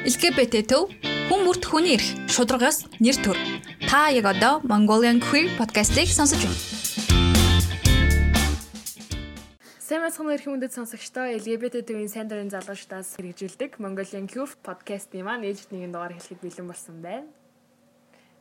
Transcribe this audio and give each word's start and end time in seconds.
LGBT 0.00 0.64
төв 0.64 0.88
хүн 1.28 1.42
бүрт 1.44 1.66
хүний 1.68 1.92
эрх 1.98 2.06
шударгаас 2.32 2.88
нэр 3.04 3.20
төр. 3.20 3.36
Та 3.84 4.08
яг 4.08 4.24
одоо 4.32 4.64
Mongolian 4.64 5.20
Queer 5.20 5.52
podcast-ыг 5.60 6.08
сонсож 6.08 6.40
байна. 6.40 6.56
Сайн 9.76 10.00
мэцхан 10.00 10.32
эрх 10.32 10.48
хүндэт 10.48 10.72
сонсогчдоо 10.72 11.36
LGBT 11.36 11.84
төвийн 11.84 12.08
сайн 12.08 12.32
дурын 12.32 12.48
залуучдаас 12.48 13.20
хэрэгжүүлдэг 13.20 13.76
Mongolian 13.76 14.24
Queer 14.24 14.48
podcast-ийн 14.64 15.28
маань 15.28 15.44
ээлжид 15.44 15.68
нэгэн 15.68 15.92
дугаар 15.92 16.16
хэлэхэд 16.16 16.40
бэлэн 16.48 16.68
болсон 16.72 16.96
байна. 17.04 17.28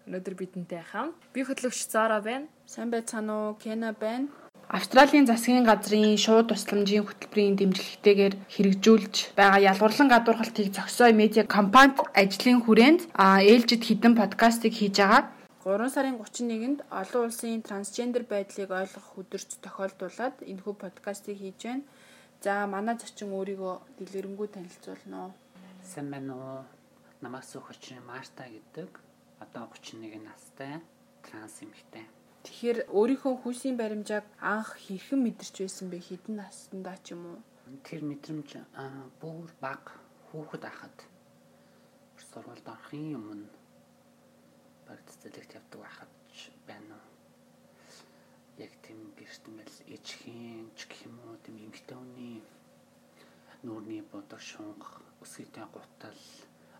Өнөөдөр 0.08 0.40
бидэнтэй 0.40 0.80
хамт 0.80 1.20
би 1.36 1.44
хөтлөгч 1.44 1.92
Зара 1.92 2.24
байна. 2.24 2.48
Сайн 2.64 2.88
байцгаана 2.88 3.52
уу? 3.52 3.60
Кена 3.60 3.92
байна. 3.92 4.32
Австралийн 4.70 5.26
засгийн 5.26 5.66
газрын 5.66 6.14
шууд 6.14 6.54
тусламжийн 6.54 7.02
хөтөлбөрийн 7.02 7.58
дэмжлэгтэйгээр 7.58 8.34
хэрэгжүүлж 8.54 9.16
байгаа 9.34 9.66
ялгуурлан 9.72 10.10
гадуурхалтыг 10.14 10.70
зохистой 10.78 11.10
медиа 11.22 11.44
компанид 11.58 11.98
ажлын 12.14 12.62
хүрээнд 12.62 13.02
ээлжид 13.50 13.82
хідэн 13.82 14.14
подкастыг 14.14 14.74
хийж 14.78 14.96
байгаа. 15.02 15.24
3 15.66 15.90
сарын 15.90 16.22
31-нд 16.22 16.80
олон 17.02 17.22
улсын 17.26 17.66
трансгендер 17.66 18.24
байдлыг 18.30 18.70
ойлгох 18.70 19.10
өдөрт 19.18 19.50
тохиолдуулаад 19.66 20.36
энэхүү 20.52 20.76
подкастыг 20.78 21.42
хийж 21.42 21.60
байна. 21.66 21.84
За 22.46 22.70
манай 22.70 22.94
зочин 23.02 23.34
өөрийгөө 23.34 23.74
дэлгэрэнгүй 23.98 24.48
танилцуулна 24.54 25.18
уу? 25.26 25.32
Сайн 25.82 26.14
байна 26.14 26.34
уу? 26.38 26.62
Намаас 27.26 27.58
өгч 27.58 27.98
Марта 28.06 28.46
гэдэг. 28.46 28.90
Одоо 29.42 29.66
31 29.74 30.22
настай 30.30 30.78
транс 31.26 31.58
эмэгтэй. 31.66 32.06
Тэгэхээр 32.50 32.90
өөрийнхөө 32.98 33.34
хүүсийн 33.46 33.78
баримжааг 33.78 34.26
анх 34.42 34.74
хэрхэн 34.82 35.22
мэдэрч 35.22 35.56
байсан 35.62 35.88
бэ? 35.94 36.02
Хэдэн 36.02 36.42
наснда 36.42 36.98
ч 37.06 37.14
юм 37.14 37.22
уу? 37.30 37.40
Тэр 37.86 38.02
мэдрэмж 38.10 38.50
бүр 39.22 39.54
баг 39.62 39.94
хүүхэд 40.34 40.64
ахад 40.66 40.98
сургуульд 42.18 42.66
орохын 42.66 43.14
өмнө 43.22 43.50
баг 44.90 44.98
цэцэлэгт 45.06 45.62
явдаг 45.62 45.80
байхад 45.86 46.12
байна 46.66 46.98
уу? 46.98 47.08
Яг 48.66 48.74
тийм 48.82 49.14
гэртмэл 49.14 49.76
ээжхийн 49.94 50.74
ч 50.74 50.90
гэх 50.90 51.06
юм 51.06 51.22
уу 51.30 51.38
тийм 51.46 51.70
эмгтээний 51.70 52.42
нүүрний 53.62 54.02
бодох 54.10 54.42
шунх 54.42 55.06
өсгийтэй 55.22 55.70
гутал 55.70 56.22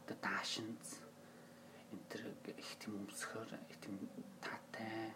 одоо 0.02 0.18
даашинз 0.18 0.98
энэ 1.94 2.06
төр 2.10 2.24
их 2.58 2.72
тийм 2.82 3.06
өмсгөр 3.06 3.50
их 3.70 3.78
тийм 3.86 3.96
таатай 4.42 5.14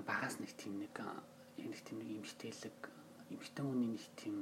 багаас 0.00 0.40
нэг 0.40 0.56
тийм 0.56 0.80
нэг 0.80 0.96
нэг 1.60 1.80
тийм 1.84 1.98
нэг 2.00 2.10
эмгтээлэг 2.24 2.78
эмгтэн 3.36 3.64
хүний 3.68 3.90
нэг 3.92 4.04
тийм 4.16 4.36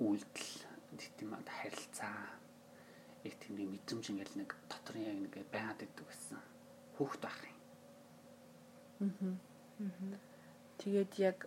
үйлдэл 0.00 1.10
тийм 1.18 1.30
харилцаа 1.36 2.38
яг 3.28 3.34
тийм 3.42 3.54
нэг 3.60 3.68
мэдрэмж 3.74 4.04
ингээл 4.08 4.38
нэг 4.40 4.50
дотор 4.70 4.96
яг 4.96 5.18
нэг 5.20 5.34
байгаад 5.52 5.84
идэг 5.84 6.06
гэсэн 6.08 6.40
хүүхд 6.96 7.20
байх 7.20 7.38
юм. 7.44 7.58
Аа. 9.04 10.18
Тэгээд 10.78 11.12
яг 11.18 11.38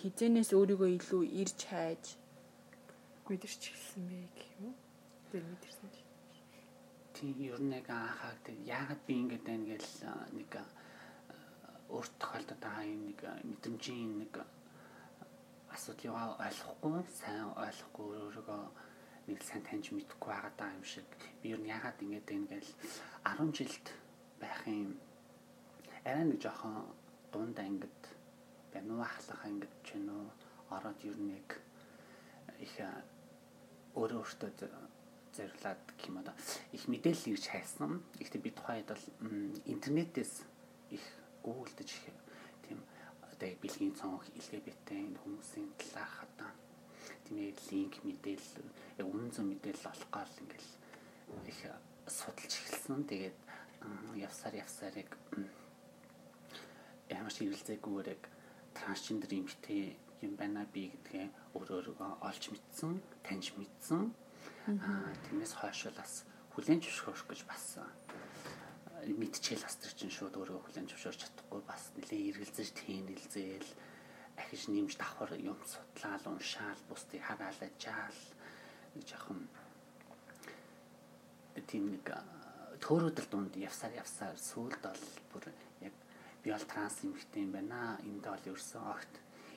хизэнээс 0.00 0.50
өөрийгөө 0.54 0.90
илүү 0.98 1.22
ирж 1.42 1.58
хайж 1.66 2.04
мэдэрч 3.26 3.62
хэлсэн 3.74 4.02
бэ 4.06 4.18
гэх 4.38 4.50
юм 4.62 4.70
уу? 4.70 4.76
Тэр 5.34 5.42
мэдэрсэн 5.50 5.88
чи. 5.90 6.02
Тийм 7.18 7.34
ер 7.42 7.58
нь 7.58 7.74
яг 7.74 7.90
анхаад 7.90 8.44
яагаад 8.62 9.02
би 9.06 9.14
ингэж 9.22 9.42
байна 9.42 9.66
гэж 9.66 9.84
нэг 10.38 10.50
өөрт 11.90 12.12
тохиолдод 12.18 12.60
байгаа 12.60 12.84
юм 12.84 13.02
нэг 13.10 13.20
мэдрэмжийн 13.50 14.12
нэг 14.22 14.34
асуудлыг 15.74 16.14
ойлгохгүй, 16.14 17.04
сайн 17.20 17.50
ойлгохгүй 17.54 18.06
өөрийгөө 18.24 18.62
нэг 19.28 19.38
сайн 19.42 19.62
таньж 19.66 19.90
мэдэхгүй 19.90 20.32
байгаа 20.32 20.70
юм 20.74 20.84
шиг. 20.84 21.06
Би 21.42 21.52
ер 21.54 21.60
нь 21.60 21.70
яагаад 21.70 22.02
ингэж 22.02 22.24
байна 22.26 22.48
гэж 22.50 22.66
10 23.26 23.56
жилд 23.58 23.86
байх 24.40 24.62
юм 24.66 24.96
арай 26.06 26.24
нэг 26.24 26.40
жоохон 26.40 26.86
дунд 27.32 27.58
ангид 27.58 28.00
байна 28.72 28.94
уу 28.94 29.02
ахлах 29.02 29.42
ангид 29.44 29.72
ч 29.84 29.98
юм 29.98 30.08
уу 30.14 30.26
ороод 30.70 30.98
ер 31.04 31.18
нь 31.18 31.30
нэг 31.34 31.48
их 32.62 32.74
өөрөө 33.98 34.20
өөртөө 34.22 34.50
гэх 34.56 36.08
юм 36.08 36.18
одоо 36.22 36.34
их 36.72 36.88
мэдээлэл 36.88 37.34
ирж 37.34 37.44
хайсан. 37.50 38.00
Гэхдээ 38.16 38.40
би 38.40 38.50
тухайд 38.54 38.86
бол 38.86 39.04
интернетээс 39.66 40.46
их 40.94 41.04
гуйлдэж 41.46 41.90
тийм 42.66 42.78
одоо 43.22 43.50
бэлгийн 43.62 43.94
цонх 43.94 44.26
энэ 44.34 45.20
хүмүүсийн 45.22 45.70
талаарх 45.78 46.26
одоо 46.26 46.50
тийм 47.24 47.38
яг 47.46 47.58
линк 47.70 47.94
мэдээлэл 48.02 48.70
яг 48.98 49.06
үнэн 49.06 49.30
зөв 49.30 49.46
мэдээлэл 49.46 49.90
олох 49.94 50.10
гал 50.10 50.34
ингээл 50.42 50.70
их 51.46 51.60
судалж 52.06 52.52
эхэлсэн. 52.54 53.04
Тэгээд 53.06 53.38
явсаар 54.14 54.54
явсаар 54.62 54.94
яг 54.98 55.10
ямар 57.10 57.32
ч 57.32 57.36
хэрэгэлзээгүйгээр 57.42 58.08
яг 58.14 58.22
трансгендер 58.74 59.32
эмэгтэй 59.34 59.96
юм 60.22 60.34
байна 60.38 60.66
би 60.70 60.90
гэдгээ 60.90 61.26
өөрөө 61.54 61.76
өөрийгөө 61.78 62.10
олж 62.22 62.42
мэдсэн, 62.50 62.92
таньж 63.22 63.46
мэдсэн. 63.58 64.02
Аа 64.70 65.14
тиймээс 65.28 65.54
хойш 65.60 65.90
бас 65.94 66.24
хүлэн 66.54 66.80
зөвшөөрөх 66.82 67.26
гэж 67.30 67.40
бас 67.46 67.78
мэдчихэл 69.14 69.62
бас 69.62 69.76
тэр 69.78 69.94
чинь 69.94 70.10
шууд 70.10 70.34
өөрөө 70.34 70.58
хүлэн 70.66 70.90
зөвшөөрч 70.90 71.20
чадахгүй 71.22 71.62
бас 71.62 71.94
нэлээ 71.94 72.34
эргэлзэж 72.34 72.68
тэнэлзээл 72.74 73.70
ахиж 74.42 74.62
нэмж 74.66 74.98
давхар 74.98 75.38
юм 75.38 75.58
судлаал 75.62 76.24
уншаал 76.26 76.80
бусдыг 76.90 77.22
хараалажаал 77.22 78.20
нэг 78.98 79.04
жоохон 79.06 79.46
тийм 81.70 81.94
нэг 81.94 82.06
төөрөөдөл 82.80 83.28
дунд 83.30 83.54
явсаар 83.56 83.94
явсаар 83.96 84.36
сүүлд 84.36 84.80
бол 84.84 85.04
бүр 85.32 85.44
яг 85.80 85.94
би 86.42 86.52
бол 86.52 86.66
транс 86.68 87.00
эмэгтэй 87.04 87.42
юм 87.42 87.52
байна. 87.56 87.96
Энд 88.04 88.24
бол 88.24 88.48
ерөөсөн 88.50 88.82
огт 88.84 89.14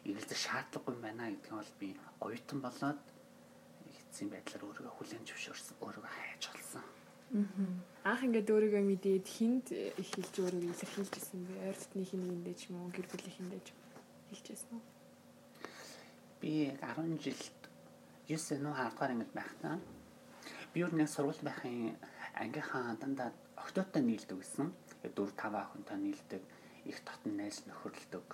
эргэлзэх 0.08 0.40
шаардлагагүй 0.40 0.96
юм 0.96 1.04
байна 1.04 1.28
гэдгийг 1.28 1.56
бол 1.60 1.74
би 1.82 1.90
оюутан 2.24 2.60
болоод 2.64 3.02
эцсийн 4.00 4.32
байдлаар 4.32 4.64
өөрийгөө 4.66 4.96
хүлэн 4.96 5.28
зөвшөөрсөн, 5.28 5.76
өөрийгөө 5.84 6.14
хайж 6.16 6.44
олсон. 6.56 6.86
Анх 7.30 8.26
ингээд 8.26 8.50
өөрийгөө 8.50 8.84
мэдээд 8.90 9.28
хинд 9.30 9.70
их 9.70 10.10
хэлж 10.18 10.34
өөрийгөө 10.42 10.74
илэрхийлжсэн 10.74 11.40
бэ? 11.46 11.54
Ойр 11.70 11.78
дотны 11.78 12.02
хин 12.02 12.22
нэгэндээ 12.26 12.56
ч 12.58 12.62
юм 12.74 12.82
уу, 12.82 12.90
гэр 12.90 13.06
бүлийнхэндээ 13.06 13.62
ч 13.62 13.70
хэлжсэн 14.34 14.74
үү? 14.74 14.84
Би 16.42 16.74
10 16.82 17.22
жилд 17.22 17.60
9 18.26 18.66
нөө 18.66 18.74
10 18.74 18.98
дугаар 18.98 19.14
ангид 19.14 19.34
байхдаа 19.38 19.78
би 20.74 20.82
юу 20.82 20.90
нэг 20.90 21.06
сургууль 21.06 21.46
байхын 21.46 22.02
ангийнхаа 22.34 22.98
дандаа 22.98 23.30
октоотой 23.62 24.02
нийлдэг 24.02 24.42
гэсэн. 24.42 24.74
4 25.06 25.14
5 25.14 25.54
охинтой 25.54 25.98
нийлдэг, 26.02 26.42
их 26.90 26.98
дотн 27.06 27.38
найз 27.38 27.62
нөхөрлөдөг. 27.70 28.26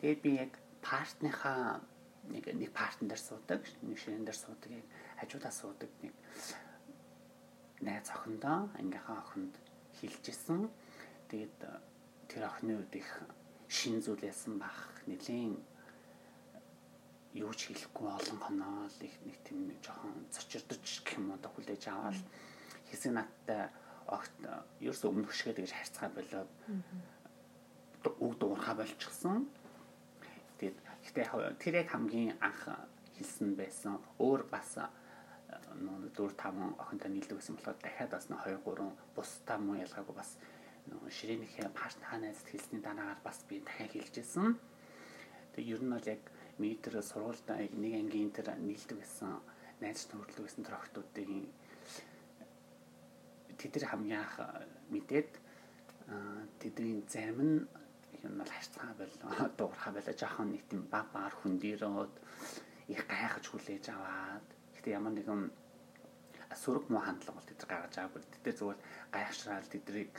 Тэгээд 0.00 0.20
би 0.24 0.30
яг 0.48 0.52
партныхаа 0.80 1.84
нэг 2.32 2.44
нэг 2.56 2.72
партн 2.72 3.04
дээр 3.08 3.20
суудаг, 3.20 3.60
нэг 3.84 4.00
ширээн 4.00 4.24
дээр 4.24 4.36
суудаг, 4.36 4.72
хажуудаа 5.20 5.52
суудаг 5.52 5.90
нэг 6.00 6.12
найз 7.80 8.10
охиндоо 8.10 8.68
ангийнхаа 8.78 9.18
охинд 9.22 9.54
хилжсэн. 10.00 10.70
Тэгээд 11.28 11.58
э, 11.62 11.80
тэр 12.28 12.42
охины 12.48 12.78
үед 12.78 12.94
их 12.96 13.10
шин 13.68 14.00
зүйл 14.02 14.22
ясан 14.24 14.58
бах 14.58 14.90
нэлийн 15.06 15.58
юу 17.34 17.52
ч 17.54 17.70
хэлэхгүй 17.70 18.08
олон 18.08 18.38
хоноо 18.40 18.88
л 18.88 19.00
их 19.04 19.14
нэг 19.22 19.36
тийм 19.44 19.70
жоохон 19.84 20.26
зочирдож 20.32 20.82
гэх 21.04 21.20
юм 21.20 21.32
одоо 21.36 21.50
хүлээж 21.52 21.84
аваад 21.92 22.18
хэсэг 22.90 23.12
надтай 23.12 23.68
огт 24.08 24.32
ерөөс 24.80 25.04
өмнөх 25.04 25.32
шиг 25.36 25.54
тэгж 25.54 25.72
харьцаа 25.76 26.08
болоод 26.08 26.50
үг 28.18 28.34
дуурхаа 28.40 28.74
болчихсон. 28.74 29.46
Тэгээд 30.58 30.78
гэтээ 31.04 31.26
тэр 31.60 31.74
яг 31.84 31.88
хамгийн 31.92 32.34
анх 32.40 32.64
хэлсэн 33.20 33.54
байсан. 33.54 34.00
Өөр 34.18 34.48
бас 34.48 34.80
4 35.48 36.34
5 36.36 36.80
охинтой 36.82 37.10
нийлдэг 37.10 37.38
гэсэн 37.38 37.56
болохоор 37.56 37.78
дахиад 37.80 38.10
бас 38.10 38.26
2 38.28 38.60
3 38.64 39.16
бусдаа 39.16 39.58
муу 39.58 39.76
ялгаагүй 39.76 40.16
бас 40.16 40.30
нөө 40.88 41.10
ширээнийхээ 41.16 41.68
партн 41.72 42.04
ханаас 42.10 42.40
хэлсний 42.48 42.82
дараагаар 42.84 43.20
бас 43.24 43.38
би 43.48 43.60
дахиад 43.60 43.92
хэлжсэн. 43.92 44.56
Тэг 45.54 45.64
ер 45.74 45.82
нь 45.82 45.92
бол 45.92 46.06
яг 46.14 46.22
метр 46.58 46.92
сургуульд 47.02 47.48
нэг 47.82 47.92
ангийн 48.00 48.30
тэр 48.36 48.48
нийлдэг 48.58 48.98
гэсэн 49.00 49.32
найз 49.80 50.10
нөхөрлөг 50.10 50.44
гэсэн 50.46 50.64
тэр 50.66 50.76
охтуудын 50.80 51.46
тэд 53.58 53.72
нар 53.74 53.86
хамгийн 53.90 54.20
анх 54.22 54.36
мэдээд 54.90 55.30
тэдний 56.60 57.04
зарим 57.06 57.40
нь 57.46 57.56
юм 58.26 58.34
бол 58.40 58.50
харьцаа 58.50 58.90
болоо 58.98 59.48
дуурхаа 59.58 59.92
болоо 59.94 60.14
жоохон 60.18 60.50
нэг 60.50 60.62
тийм 60.66 60.82
баг 60.90 61.06
багаар 61.14 61.34
хөндөрөөд 61.38 62.14
их 62.94 63.02
гайхаж 63.06 63.44
хүлээж 63.48 63.84
аваад 63.94 64.46
Гэтэ 64.88 64.96
ямар 65.04 65.12
нэгэн 65.20 65.52
сүрэг 66.56 66.88
муу 66.88 67.04
хандлага 67.04 67.36
бол 67.36 67.44
тэд 67.44 67.60
гаргаж 67.68 67.92
байгаагүй. 67.92 68.24
Тэд 68.40 68.56
зөвхөн 68.56 68.80
гайхшраал 69.12 69.68
тэдрийг 69.68 70.16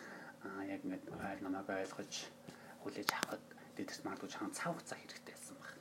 яг 0.69 0.81
ингэ 0.85 1.09
ойл 1.09 1.41
намайг 1.41 1.73
ойлгож 1.73 2.13
хүлээж 2.85 3.09
авахд 3.17 3.45
тэдэрт 3.73 4.05
магадгүй 4.05 4.29
чахан 4.29 4.53
цав 4.53 4.77
хугацаа 4.77 5.01
хэрэгтэй 5.01 5.33
байсан 5.33 5.57
баг. 5.57 5.73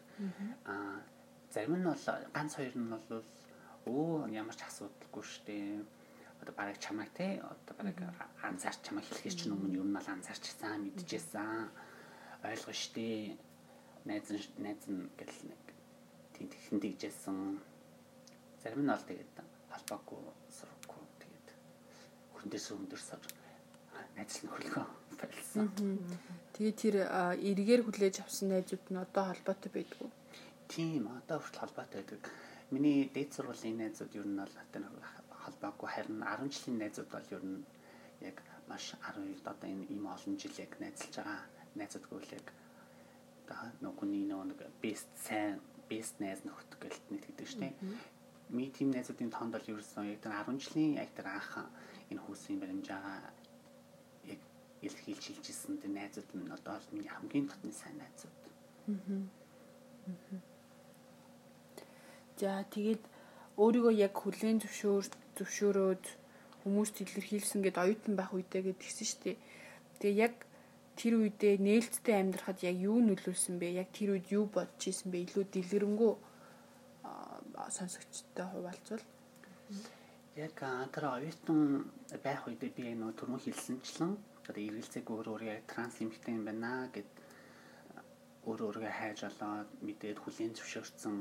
Аа 0.73 1.05
зарим 1.52 1.76
нь 1.76 1.85
бол 1.85 2.05
ганц 2.32 2.52
хоёр 2.56 2.76
нь 2.81 2.88
бол 2.88 3.05
өө 3.93 4.32
ямар 4.32 4.56
ч 4.56 4.64
асуудалгүй 4.64 5.25
штэ. 5.37 5.85
Одоо 6.40 6.55
бараг 6.56 6.81
чамайг 6.81 7.12
те 7.12 7.44
одоо 7.44 7.75
бараг 7.76 8.00
анзаарч 8.40 8.88
чамайг 8.88 9.05
хэлэхээс 9.05 9.37
ч 9.37 9.52
өмнө 9.52 9.76
ер 9.76 9.85
нь 9.85 9.96
бол 10.00 10.08
анзаарчсан 10.17 10.81
мэдчихсэн. 10.81 11.69
Ойлгоо 12.40 12.73
штэ. 12.73 13.37
Найз 14.08 14.32
найз 14.56 14.81
гэл 14.88 15.40
нэг 15.44 15.61
тийм 16.32 16.49
тэгхэн 16.49 16.81
тэгжсэн. 16.81 17.67
Зарим 18.62 18.82
нь 18.84 18.90
бол 18.90 19.05
тэгээд 19.08 19.34
албаагүй 19.76 20.20
сурахгүй 20.58 21.02
тэгээд 21.22 21.49
хүндээс 22.38 22.66
өндөрсөөр 22.75 23.25
найз 24.16 24.34
нь 24.43 24.50
хөлгөө 24.50 24.87
байлсан. 25.20 25.66
Тэгээ 26.55 26.75
тэр 26.75 26.96
эргээр 27.38 27.82
хүлээж 27.87 28.16
авсан 28.22 28.50
найзууд 28.50 28.84
нь 28.90 28.99
одоо 28.99 29.25
холбоотой 29.31 29.70
байдгүй. 29.75 30.10
Тийм 30.66 31.06
одоо 31.06 31.38
хүртэл 31.38 31.62
холбоотой 31.62 32.02
байдаг. 32.02 32.22
Миний 32.75 33.06
дээд 33.14 33.31
сургуулийн 33.34 33.78
найзууд 33.78 34.12
ер 34.19 34.26
нь 34.26 34.38
бол 34.43 34.55
одоо 34.58 34.82
холбоогүй 35.43 35.88
харин 35.94 36.20
10 36.22 36.50
жилийн 36.54 36.78
найзууд 36.82 37.11
бол 37.14 37.28
ер 37.37 37.44
нь 37.46 37.62
яг 38.26 38.37
маш 38.69 38.84
12 38.99 39.46
одоо 39.46 39.69
энэ 39.70 39.87
ийм 39.94 40.04
олон 40.06 40.34
жил 40.37 40.54
яг 40.58 40.72
найзалж 40.82 41.14
байгаа 41.16 41.40
найзуудгүй 41.78 42.20
л 42.26 42.37
яг 42.38 42.46
одоо 43.46 43.70
нүгний 43.82 44.26
нэг 44.28 44.61
best 44.82 45.08
сайн 45.14 45.62
best 45.88 46.20
найз 46.20 46.44
нөхд 46.44 46.70
гэлт 46.82 47.04
нэгтгэдэг 47.11 47.49
штеп. 47.49 47.75
Ми 48.48 48.70
тим 48.72 48.90
найзуудын 48.90 49.30
тоонд 49.30 49.52
бол 49.52 49.70
ерөөсөн 49.72 50.08
яг 50.08 50.20
тэр 50.24 50.32
10 50.32 50.56
жилийн 50.64 50.92
яг 50.96 51.10
тэр 51.12 51.28
анх 51.28 51.68
энэ 52.10 52.22
хүүсийн 52.24 52.60
баримжаа 52.60 53.32
яг 54.24 54.40
илэрхийлж 54.80 55.24
хэлжсэн 55.28 55.76
тэр 55.82 55.92
найзууд 55.92 56.30
нь 56.32 56.52
одоо 56.56 56.74
бол 56.80 56.92
миний 56.96 57.12
хамгийн 57.12 57.46
дотны 57.48 57.72
сайн 57.72 57.96
найзууд. 58.00 58.40
За 62.40 62.64
тэгээд 62.72 63.02
өөрийгөө 63.60 63.94
яг 64.06 64.14
хүлэн 64.16 64.62
зөвшөөр 64.62 65.04
зөвшөөрөөд 65.36 66.04
хүмүүст 66.62 66.96
илэрхийлсэн 67.04 67.60
гэд 67.66 67.76
оюутан 67.82 68.14
байх 68.16 68.30
үедээ 68.32 68.62
гэдгийгсэн 68.64 69.06
шүү 69.08 69.20
дээ. 69.24 69.36
Тэгээ 70.00 70.22
яг 70.24 70.34
тэр 70.98 71.12
үедээ 71.18 71.54
нээлттэй 71.66 72.14
амьдрахад 72.18 72.58
яг 72.62 72.76
юу 72.78 72.98
нөлөөлсөн 73.02 73.58
бэ? 73.58 73.82
Яг 73.82 73.88
тэр 73.94 74.14
үед 74.14 74.26
юу 74.30 74.46
бодож 74.46 74.82
исэн 74.86 75.10
бэ? 75.10 75.26
Илүү 75.26 75.44
дэлгэрэнгүй 75.50 76.12
сонсогчтой 77.76 78.46
хуваалцвал 78.52 79.05
яг 80.38 80.58
тэр 80.94 81.05
оюутан 81.14 81.60
байх 82.25 82.46
үедээ 82.46 82.70
би 82.76 82.94
нөө 82.94 83.12
түрүү 83.19 83.38
хэлсэнчлэн 83.43 84.12
одоо 84.49 84.62
эргэлзээг 84.69 85.06
өөр 85.10 85.26
өөр 85.32 85.43
яг 85.52 85.62
транс 85.70 86.00
эмхтэй 86.00 86.34
юм 86.38 86.44
байна 86.49 86.88
гэд 86.94 87.10
өөр 88.49 88.60
өөргөө 88.66 88.93
хайж 89.00 89.19
олоод 89.28 89.69
мэдээд 89.84 90.19
хүлийн 90.25 90.56
зөвшөөрсөн 90.56 91.16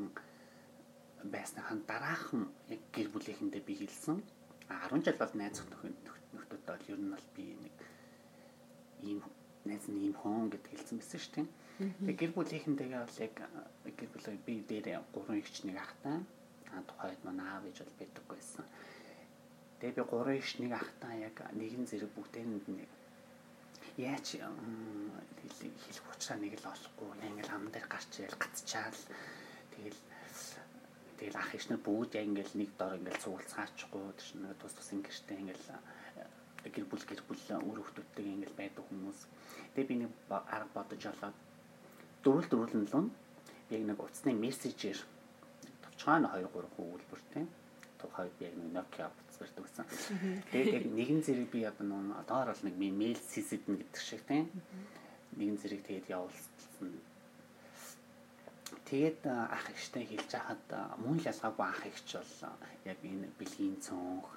байсныхан 1.34 1.80
дараахан 1.90 2.44
яг 2.72 2.82
гэр 2.96 3.08
бүлийнхэндээ 3.12 3.64
би 3.68 3.74
хэлсэн. 3.82 4.24
10 4.70 5.04
жил 5.04 5.18
бол 5.20 5.34
найз 5.36 5.60
нөхдөд 5.60 6.62
бол 6.70 6.84
ер 6.94 7.00
нь 7.04 7.12
бол 7.12 7.28
би 7.36 7.46
нэг 7.64 7.76
ийм 9.04 9.20
найз 9.68 9.86
нь 9.92 10.00
ийм 10.06 10.16
хон 10.22 10.48
гэд 10.54 10.66
хэлсэн 10.72 10.98
байсан 11.02 11.20
шүү 11.20 11.34
дээ. 11.36 11.48
Тэгээ 11.78 12.18
гэр 12.18 12.32
бүлийнхэнтэйгээ 12.34 13.02
бол 13.06 13.22
яг 13.22 13.36
гэр 13.86 14.10
бүлээ 14.10 14.38
би 14.50 14.54
дээр 14.66 15.06
гурван 15.14 15.38
ихч 15.38 15.62
нэг 15.62 15.78
ахтай. 15.78 16.26
А 16.74 16.82
тухайд 16.90 17.22
манай 17.22 17.46
аав 17.54 17.70
ээж 17.70 17.86
бол 17.86 18.00
байдаггүй 18.02 18.34
байсан. 18.34 18.66
Тэгээ 19.78 19.98
би 19.98 20.04
гурван 20.10 20.42
ихч 20.42 20.58
нэг 20.58 20.74
ахтай 20.74 21.30
яг 21.30 21.38
нэгэн 21.54 21.86
зэрэг 21.86 22.10
бүгдээрэнд 22.18 22.66
нэг 22.66 22.90
яач 24.02 24.42
хэлэх 24.42 26.06
учраас 26.18 26.42
нэг 26.42 26.58
л 26.58 26.66
олохгүй. 26.66 27.10
Ингээл 27.30 27.54
ам 27.54 27.70
дээр 27.70 27.86
гарч 27.86 28.12
ийл 28.26 28.38
гацчаал 28.42 29.02
тэгэл 29.78 30.02
тэгэл 31.22 31.38
ах 31.38 31.54
ишнэр 31.54 31.82
бүгд 31.86 32.18
яг 32.18 32.26
ингээл 32.26 32.58
нэг 32.58 32.70
дор 32.74 32.98
ингээл 32.98 33.22
суулцгаачихгүй 33.22 34.06
тийш 34.18 34.34
нэг 34.34 34.58
тус 34.58 34.74
тус 34.74 34.90
ингэртэй 34.98 35.38
ингээл 35.46 35.78
гэр 36.74 36.86
бүл 36.90 37.06
гэр 37.06 37.22
бүл 37.26 37.42
үр 37.70 37.80
хөвгтүүдтэй 37.86 38.26
ингээл 38.34 38.58
байдаг 38.58 38.84
хүмүүс. 38.90 39.20
Тэгээ 39.78 39.90
би 39.90 39.96
нэг 40.02 40.12
арга 40.30 40.74
бодож 40.74 41.06
олоод 41.06 41.38
дөрвөл 42.28 42.52
дөрвөл 42.52 42.76
нь 42.76 42.90
лун. 42.92 43.08
Яг 43.72 43.82
нэг 43.88 44.04
утасны 44.04 44.36
мессежээр 44.36 45.00
товчхон 45.84 46.28
2 46.28 46.44
3 46.52 46.76
хөвөлбөртэй 46.76 47.48
тухайд 47.98 48.34
би 48.40 48.46
яг 48.46 48.56
нэг 48.60 48.70
Nokia 48.76 49.08
утас 49.08 49.38
барьдаг 49.40 49.64
гэсэн. 49.66 49.86
Тэгээд 50.52 50.76
яг 50.78 50.86
нэгэн 50.92 51.22
зэрэг 51.24 51.48
би 51.50 51.64
одоо 51.64 51.86
нөө 51.88 52.20
одоор 52.22 52.52
бол 52.52 52.64
нэг 52.68 52.76
мэйл 52.78 53.18
CC-дэн 53.32 53.76
гэдэг 53.80 54.02
шиг 54.04 54.22
тийм 54.28 54.46
нэгэн 55.40 55.58
зэрэг 55.58 55.82
тэгээд 55.88 56.12
явуулсан. 56.12 56.92
Тэгээд 58.86 59.22
ах 59.28 59.66
ихтэй 59.74 60.06
хэлж 60.06 60.32
хахад 60.32 60.66
мөн 61.02 61.18
л 61.20 61.30
ялгаагүй 61.32 61.66
ах 61.66 61.84
ихч 61.88 62.10
бол 62.20 62.34
яг 62.86 63.00
энэ 63.02 63.28
бэлгийн 63.40 63.78
цонх 63.82 64.28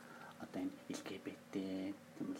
одоо 0.40 0.60
энэ 0.64 0.74
LGBT 0.94 1.54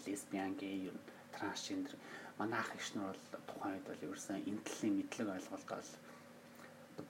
лесбиан 0.07 0.55
гей 0.57 0.91
трансгендер 1.37 1.95
манай 2.41 2.61
ах 2.61 2.73
нар 2.97 3.13
бол 3.13 3.45
тухайн 3.49 3.75
үед 3.77 3.87
бол 3.89 4.05
ерөөсөн 4.09 4.41
энэ 4.49 4.65
төлөлийн 4.65 4.97
мэдлэг 4.97 5.29
ойлголт 5.37 5.69
бол 5.69 5.91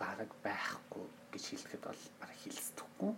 бараг 0.03 0.31
байхгүй 0.43 1.06
гэж 1.32 1.44
хэлэхэд 1.47 1.82
бол 1.87 2.03
бараг 2.21 2.38
хэлцдэггүй. 2.43 3.12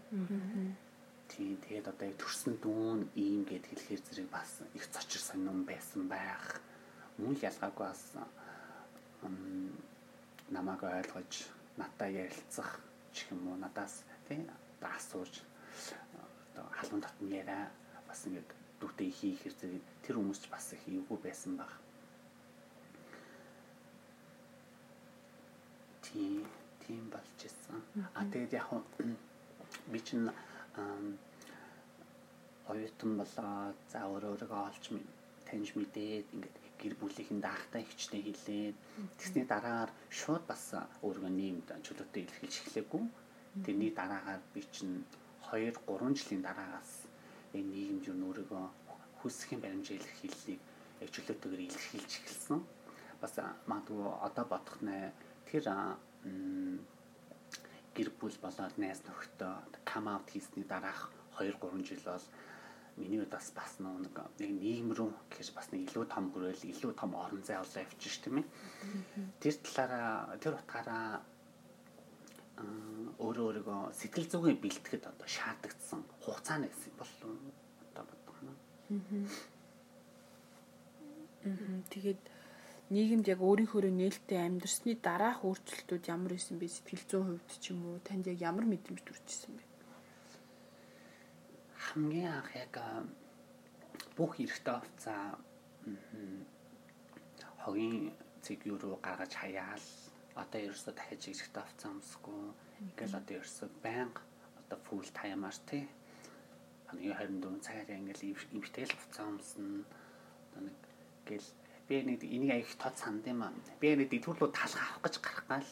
Тийм 1.32 1.56
тэгээд 1.64 1.88
одоо 1.88 2.06
яг 2.12 2.16
төрсөн 2.20 2.54
дүүн 2.60 3.00
ийм 3.16 3.42
гэд 3.48 3.64
хэлэхээр 3.64 4.02
зэрэг 4.04 4.28
бас 4.28 4.60
их 4.76 4.84
цочир 4.92 5.22
сонирн 5.24 5.64
байсан 5.64 6.04
байх. 6.12 6.60
Мөн 7.16 7.32
л 7.32 7.46
ялгаагүй 7.48 7.86
бас 7.88 8.02
намайг 10.52 10.82
ойлгож 10.84 11.32
надтай 11.80 12.12
ярилцах 12.24 12.80
ч 13.16 13.32
юм 13.32 13.48
уу 13.48 13.56
надаас 13.56 14.04
тий 14.28 14.44
асууж 14.84 15.32
одоо 16.52 16.66
халуун 16.76 17.00
татны 17.00 17.32
яриа 17.40 17.72
бас 18.08 18.20
ингээд 18.28 18.50
дүүтэй 18.80 19.10
хийхэр 19.18 19.54
зэрэг 19.56 19.84
тэр 20.04 20.16
хүмүүс 20.20 20.40
ч 20.44 20.46
бас 20.52 20.72
их 20.76 20.84
эвгүй 20.88 21.18
байсан 21.24 21.56
баг. 21.56 21.81
Тийм 26.12 26.44
тийм 26.86 27.10
болж 27.10 27.38
ирсэн. 27.48 27.80
А 28.14 28.24
тэгээд 28.30 28.52
яг 28.52 28.68
би 29.92 29.98
чинь 30.00 30.28
оюутан 32.68 33.12
болоо 33.20 33.74
за 33.90 33.98
өөрөө 34.12 34.30
өөрийгөө 34.32 34.60
олж 34.68 34.84
таньж 35.48 35.68
мэдээд 35.76 36.26
ингээд 36.34 36.56
гэр 36.80 36.94
бүлийнхэн 37.00 37.40
даахтай 37.42 37.82
ихчтэй 37.84 38.22
хэлээд 38.24 38.76
тэгсний 39.18 39.46
дараагаар 39.46 39.90
шууд 40.10 40.44
бас 40.50 40.64
өөргөө 41.06 41.32
нийгэмд 41.32 41.68
чөлөөтэй 41.86 42.22
илэрхийлж 42.22 42.56
эхлэхгүй. 42.60 43.04
Тэрний 43.64 43.92
дараагаар 44.00 44.42
би 44.54 44.60
чинь 44.74 45.04
2 45.50 45.74
3 45.86 46.18
жилийн 46.18 46.42
дараагаас 46.48 46.92
энэ 47.56 47.70
нийгэмд 47.74 48.04
юу 48.10 48.16
өөрийгөө 48.28 48.64
хүсхийн 49.20 49.60
баримжаа 49.62 49.96
илэрхийллийг 49.98 50.60
яг 51.02 51.08
чөлөөтэйгээр 51.14 51.66
илэрхийлж 51.68 52.12
эхэлсэн. 52.18 52.60
Бас 53.20 53.34
магадгүй 53.70 54.02
одоо 54.26 54.44
бодох 54.52 54.78
нэ 54.86 55.12
тэр 55.52 55.68
гэр 57.92 58.08
бүл 58.16 58.36
болоод 58.40 58.74
найз 58.80 59.04
нөхдөд 59.04 59.84
кам 59.84 60.08
аут 60.08 60.32
хийсний 60.32 60.64
дараах 60.64 61.12
2 61.36 61.52
3 61.60 61.84
жил 61.84 62.00
бол 62.08 62.24
миний 62.96 63.20
хувьд 63.20 63.36
бас 63.36 63.52
бас 63.52 63.76
нэг 63.76 64.16
нийгэм 64.40 64.96
рүү 64.96 65.12
гэхэж 65.28 65.52
бас 65.52 65.68
нэг 65.72 65.92
илүү 65.92 66.04
том 66.08 66.32
хүрэл 66.32 66.64
илүү 66.72 66.92
том 66.96 67.12
орон 67.12 67.44
зай 67.44 67.60
олоо 67.60 67.84
явчих 67.84 68.12
ш 68.12 68.24
тийм 68.24 68.40
ээ. 68.40 68.46
Тэр 69.40 69.54
талаараа 69.60 70.40
тэр 70.40 70.56
утгаараа 70.56 71.20
өөрөө 73.20 73.44
өөрийгөө 73.48 73.80
сэтгэл 73.92 74.32
зүгээ 74.32 74.56
бэлтгэхэд 74.56 75.04
одоо 75.12 75.28
шаардагдсан 75.28 76.00
хугацаа 76.24 76.58
нэгсэн 76.64 76.92
болов 76.96 77.28
одоо 77.92 78.16
юм. 78.40 78.56
Аа. 78.92 79.28
Тэгээд 81.92 82.22
нийгэмд 82.92 83.26
яг 83.32 83.40
өөрийнхөө 83.40 83.90
нээлттэй 83.90 84.40
амьдрсны 84.44 84.92
дараах 85.00 85.40
өөрчлөлтүүд 85.48 86.04
ямар 86.12 86.36
исэн 86.36 86.60
бэ? 86.60 86.68
Сэтгэл 86.68 87.04
зүйн 87.08 87.26
хувьд 87.28 87.50
ч 87.62 87.72
юм 87.72 87.80
уу 87.88 87.98
танд 88.04 88.28
яг 88.28 88.38
ямар 88.40 88.68
мэдрэмж 88.68 89.00
төрчихсөн 89.04 89.56
бэ? 89.56 89.64
хамгийн 91.92 92.32
анх 92.32 92.50
яг 92.56 92.74
бүх 94.16 94.32
эрэгтэй 94.40 94.74
овцаа 94.80 95.36
хогийн 97.62 98.14
цэг 98.44 98.64
рүү 98.64 98.96
гаргаж 99.02 99.32
хаяал 99.36 99.86
одоо 100.42 100.60
ерөөсөө 100.66 100.94
дахиж 100.96 101.22
эрэгтэй 101.28 101.62
овцаа 101.62 101.90
өмсөхгүй 101.92 102.40
ингээл 102.86 103.18
одоо 103.20 103.34
ерөөсөө 103.36 103.68
байнга 103.84 104.22
одоо 104.60 104.78
фул 104.86 105.08
таймаар 105.18 105.58
тий 105.68 105.84
нэг 106.96 107.12
24 107.18 107.60
цагаар 107.66 107.90
ингээл 107.98 108.24
эмхтэл 108.56 108.96
овцаа 108.96 109.26
өмснө 109.32 109.84
одоо 110.46 110.60
нэг 110.66 110.78
гэл 111.28 111.48
би 111.88 112.02
нэг 112.02 112.20
энийг 112.24 112.52
аяг 112.52 112.70
тод 112.78 112.96
санд 112.98 113.26
юм 113.26 113.42
аа. 113.42 113.52
Би 113.80 113.94
нэг 113.96 114.10
төлөө 114.10 114.50
талах 114.52 114.82
авах 114.82 115.02
гэж 115.04 115.14
гарах 115.20 115.46
гал. 115.48 115.70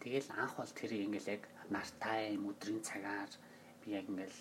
Тэгэл 0.00 0.30
анх 0.38 0.54
бол 0.56 0.72
тэр 0.78 0.92
ингээл 0.92 1.32
яг 1.34 1.42
нартай 1.70 2.36
өдрийн 2.36 2.82
цагаар 2.84 3.30
би 3.82 3.96
яг 3.98 4.06
ингээл 4.06 4.38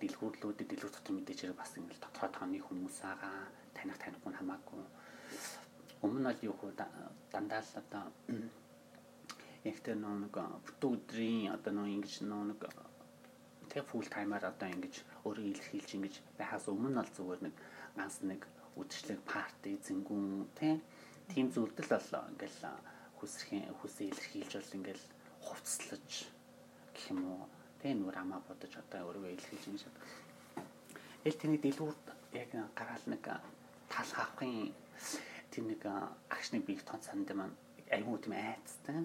дэлгүүрлүүдэд 0.00 0.68
дэлгүүр 0.70 0.92
дотор 0.94 1.14
мэдээж 1.14 1.38
хэрэг 1.40 1.58
бас 1.58 1.76
ингээл 1.76 2.04
дотроо 2.04 2.30
тооны 2.32 2.58
хүмүүс 2.62 2.96
байгаа. 3.02 3.50
Таних 3.76 3.98
танихгүй 3.98 4.32
хамаагүй. 4.34 4.82
Өмнө 6.02 6.30
нь 6.32 6.44
юу 6.48 6.54
хөө 6.58 6.72
дандаа 7.30 7.62
л 7.62 7.78
одоо 7.82 8.04
яг 9.70 9.78
тэр 9.84 9.98
нэг 10.00 10.34
бүтэн 10.34 10.90
өдрийн 10.96 11.54
одоо 11.54 11.72
нэг 11.76 12.02
ингэж 12.02 12.14
нэг 12.26 12.60
тэг 13.70 13.84
фул 13.88 14.06
таймаар 14.10 14.44
одоо 14.50 14.68
ингэж 14.68 14.94
өөрөө 15.24 15.46
илэрхийлж 15.48 15.90
ингэж 15.96 16.14
байхаас 16.38 16.66
өмнө 16.68 16.98
бол 16.98 17.10
зүгээр 17.16 17.40
нэг 17.46 17.54
ганц 17.96 18.16
нэг 18.26 18.42
үдшилэг 18.80 19.20
парти 19.28 19.76
зэнгүүн 19.86 20.48
тийм 20.56 21.46
зүйлдэл 21.54 21.92
бол 21.92 22.08
ингээл 22.32 22.60
хүсрхийн 23.18 23.66
хүсээ 23.80 24.08
илэрхийлж 24.10 24.52
бол 24.56 24.76
ингээл 24.78 25.04
хувцслаж 25.46 26.08
гэх 26.94 27.10
юм 27.12 27.20
уу? 27.30 27.44
Тэг 27.80 27.96
нүр 27.96 28.16
амаа 28.18 28.40
бодож 28.48 28.72
одоо 28.76 29.00
өөрөө 29.08 29.32
илэрхийлж 29.36 29.64
ингэж 29.68 29.84
эл 31.28 31.40
тэний 31.40 31.60
дэлгүүрд 31.62 32.06
яг 32.34 32.50
гараал 32.74 33.06
нэг 33.06 33.24
тал 33.92 34.10
хавхын 34.16 34.74
тэр 35.52 35.64
нэг 35.70 35.82
агшны 36.32 36.58
бийг 36.64 36.80
тон 36.88 37.00
санд 37.04 37.28
маань 37.36 37.56
айгүй 37.92 38.18
тийм 38.24 38.34
айцтай 38.34 39.04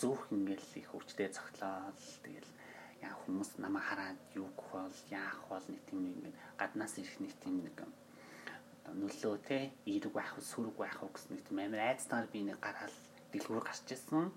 зөөх 0.00 0.32
ингээл 0.32 0.80
их 0.80 0.88
өвчтэй 0.96 1.28
цогтлоо 1.28 1.92
тэгэл 2.24 2.50
яа 3.04 3.14
хүмүүс 3.22 3.60
намайг 3.60 3.84
хараад 3.84 4.18
юу 4.40 4.48
гэх 4.56 4.68
бол 4.72 4.98
яах 5.12 5.40
бол 5.52 5.66
нэг 5.68 5.80
тийм 5.88 6.00
нэг 6.24 6.34
гаднаас 6.60 6.94
ирэх 6.96 7.16
нэг 7.20 7.32
тийм 7.44 7.56
нэг 7.64 7.76
нөлөө 8.88 9.36
те 9.44 9.58
ирэг 9.84 10.12
байх 10.14 10.32
уу 10.36 10.44
сүрэг 10.44 10.76
байх 10.78 10.98
уу 11.02 11.12
гэсэн 11.12 11.36
нэг 11.36 11.42
тийм 11.46 11.58
амар 11.60 11.82
айцтайгаар 11.92 12.28
би 12.32 12.40
нэг 12.48 12.58
гараал 12.60 12.96
дэлгүүр 13.32 13.64
гарч 13.64 13.86
ирсэн. 13.92 14.32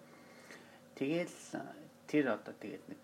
Тэгэл 0.98 1.38
тэр 2.08 2.26
одоо 2.36 2.54
тэгээд 2.54 2.86
нэг 2.92 3.04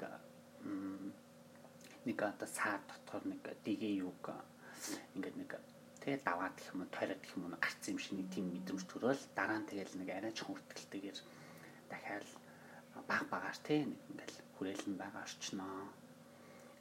нэг 2.05 2.19
одоо 2.22 2.48
саад 2.48 2.84
дотор 2.88 3.24
нэг 3.25 3.41
дигээ 3.65 4.03
юг 4.05 4.24
ингээд 5.15 5.36
нэг 5.41 5.51
тэгээ 6.00 6.19
даваад 6.24 6.55
гэх 6.55 6.72
юм 6.74 6.88
тойроод 6.88 7.22
гэх 7.22 7.36
юм 7.36 7.51
гарцсан 7.60 7.91
юм 7.93 8.00
шиг 8.00 8.13
нэг 8.15 8.27
тийм 8.31 8.46
мэдрэмж 8.53 8.84
төрөөл 8.88 9.24
дараа 9.36 9.60
нь 9.60 9.69
тэгэл 9.69 10.00
нэг 10.00 10.10
арай 10.15 10.31
ч 10.31 10.39
хүртгэлтэйгээр 10.46 11.19
дахиад 11.91 12.27
баг 13.10 13.24
багаар 13.34 13.58
те 13.67 13.84
нэг 13.84 14.00
ингээл 14.12 14.38
хүрээлэн 14.55 14.96
байгаа 15.01 15.24
орчноо 15.27 15.75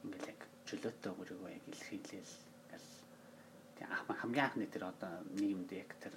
ингээл 0.05 0.31
яг 0.33 0.41
чөлөөтэй 0.69 1.13
өөрийгөө 1.13 1.51
яг 1.57 1.65
илэрхийлэл 1.67 2.33
ингээл 3.79 4.07
тийм 4.07 4.21
хамгийн 4.21 4.47
анхны 4.47 4.67
тэр 4.67 4.85
одоо 4.91 5.13
нийгэмд 5.39 5.71
яг 5.73 5.91
тэр 6.03 6.15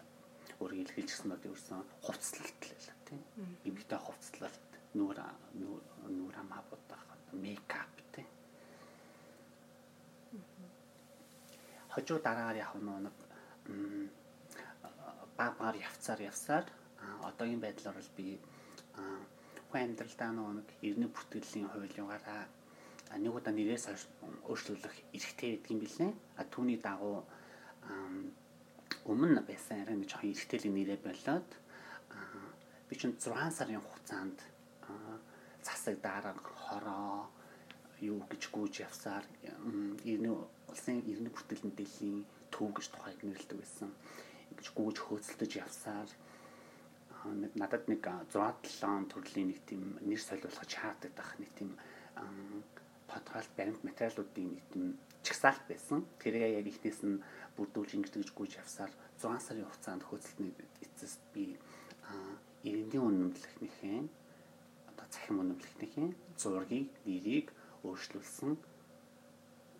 өөрийгөө 0.61 0.83
илэрхийлжсэн 0.83 1.29
бол 1.29 1.47
ерөөсөн 1.47 1.81
хувцлалт 2.05 2.59
л 2.65 2.73
байлаа 2.73 2.97
тийм 3.07 3.21
эмэгтэй 3.69 3.99
хувцлалт 4.01 4.63
нүүр 4.97 5.17
нүүр 6.17 6.35
амаа 6.41 6.61
бодох 6.69 7.03
мейкап 7.43 7.93
тийм 8.13 8.27
хожуу 11.93 12.19
дараагаар 12.19 12.57
яг 12.63 12.71
нэг 12.75 13.15
баг 15.37 15.53
багаар 15.57 15.77
явцаар 15.87 16.21
явсаар 16.31 16.65
одоогийн 17.29 17.61
байдлаар 17.63 17.97
бол 17.97 18.11
би 18.17 18.27
хүн 19.69 19.81
амьдралдаа 19.85 20.31
нэг 20.35 20.67
эрдэнэ 20.87 21.07
бүртгэлийн 21.13 21.67
хуулиугаараа 21.71 22.43
нэг 23.23 23.33
удаа 23.35 23.53
нэрээс 23.55 23.85
өөрчлөлөх 24.47 24.95
эрхтэй 25.15 25.59
юм 25.71 25.79
билээ. 25.83 26.11
А 26.39 26.43
түүний 26.47 26.79
дагуу 26.79 27.23
өмнө 29.11 29.41
байсан 29.43 29.83
арай 29.83 29.95
нэг 29.99 30.09
жоохон 30.09 30.31
эрхтэйлийн 30.31 30.75
нэрээ 30.75 30.99
болоод 31.03 31.49
би 32.87 32.93
чинь 32.99 33.15
6 33.19 33.57
сарын 33.57 33.83
хугацаанд 33.83 34.37
засаг 35.67 35.95
дарга 36.01 36.35
хороо 36.65 37.27
юу 38.01 38.19
гэж 38.31 38.43
гүйж 38.55 38.73
явсаар 38.87 39.25
эрдэнэ 40.09 40.31
улсын 40.71 40.97
иргэний 41.05 41.33
бүртгэл 41.33 41.67
мэдээллийн 41.67 42.19
төв 42.53 42.69
гэж 42.75 42.85
тухайг 42.89 43.19
нэрлэдэг 43.23 43.57
байсан. 43.61 43.89
Ингэж 44.49 44.67
гүйж 44.73 44.97
хөөцөлдөж 45.05 45.51
явсаар 45.65 46.09
надад 47.61 47.85
нэг 47.91 48.01
6 48.33 48.81
7 48.81 49.11
төрлийн 49.13 49.47
нэг 49.53 49.59
тийм 49.69 49.83
нэр 50.01 50.21
солиулах 50.21 50.65
чаарддаг 50.65 51.27
нэг 51.37 51.51
тийм 51.53 51.77
подкаст 53.11 53.51
баримт 53.57 53.83
материалуудын 53.85 54.49
нэг 54.57 54.65
тийм 54.73 54.87
чагсаалт 55.25 55.63
байсан. 55.69 56.05
Тэрээ 56.21 56.59
яг 56.59 56.65
ихнээс 56.67 57.01
нь 57.05 57.21
бүрдүүлж 57.55 57.91
ингэж 57.95 58.11
тэгж 58.13 58.29
гүйж 58.33 58.51
явсаар 58.61 58.91
6 59.21 59.39
сарын 59.45 59.67
хугацаанд 59.69 60.03
хөөцөлтний 60.05 60.53
эцэст 60.85 61.21
би 61.33 61.57
иргэний 62.65 63.01
үнэмлэхнийхэн 63.01 64.05
одоо 64.91 65.05
цахим 65.13 65.41
үнэмлэхнийхэн 65.41 66.09
зургийг, 66.41 66.89
нэрийг 67.05 67.47
өөрчлүүлсэн 67.85 68.57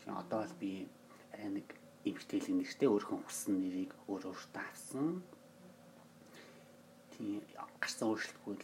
Тийм 0.03 0.17
одоо 0.17 0.41
бол 0.41 0.55
би 0.57 0.89
арай 1.31 1.49
нэг 1.61 1.67
эмгтээлийн 2.09 2.57
нэртэй 2.57 2.89
өөрхөн 2.89 3.21
хүссэн 3.21 3.53
нэрийг 3.61 3.93
өөр 4.09 4.33
өөртөө 4.33 4.63
авсан. 4.65 5.21
Тийм 7.13 7.45
гарсан 7.77 8.09
өөрчлөлтгүй 8.09 8.55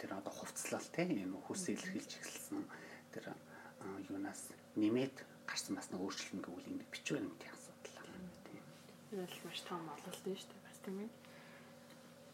тэр 0.00 0.16
одоо 0.16 0.32
хувцлал 0.32 0.88
тийм 0.96 1.36
хүс 1.44 1.68
илэрхийлж 1.68 2.12
эхэлсэн 2.16 2.64
тэр 3.12 3.36
юунаас 4.08 4.48
нэмээд 4.80 5.16
гарсан 5.46 5.74
бас 5.76 5.88
нэг 5.90 6.00
өөрчлөлт 6.00 6.44
гэвэл 6.46 6.70
ингэ 6.72 6.86
бичвэр 6.92 7.26
юм 7.26 7.36
тийм 7.40 7.52
асуудал. 7.52 8.06
Тийм. 8.46 8.64
Энэ 9.12 9.26
бол 9.26 9.40
маш 9.46 9.60
том 9.66 9.82
ололт 9.88 10.24
нь 10.26 10.38
шүү 10.38 10.50
дээ 10.50 10.66
бас 10.66 10.78
тийм 10.84 10.98
ээ. 11.02 11.10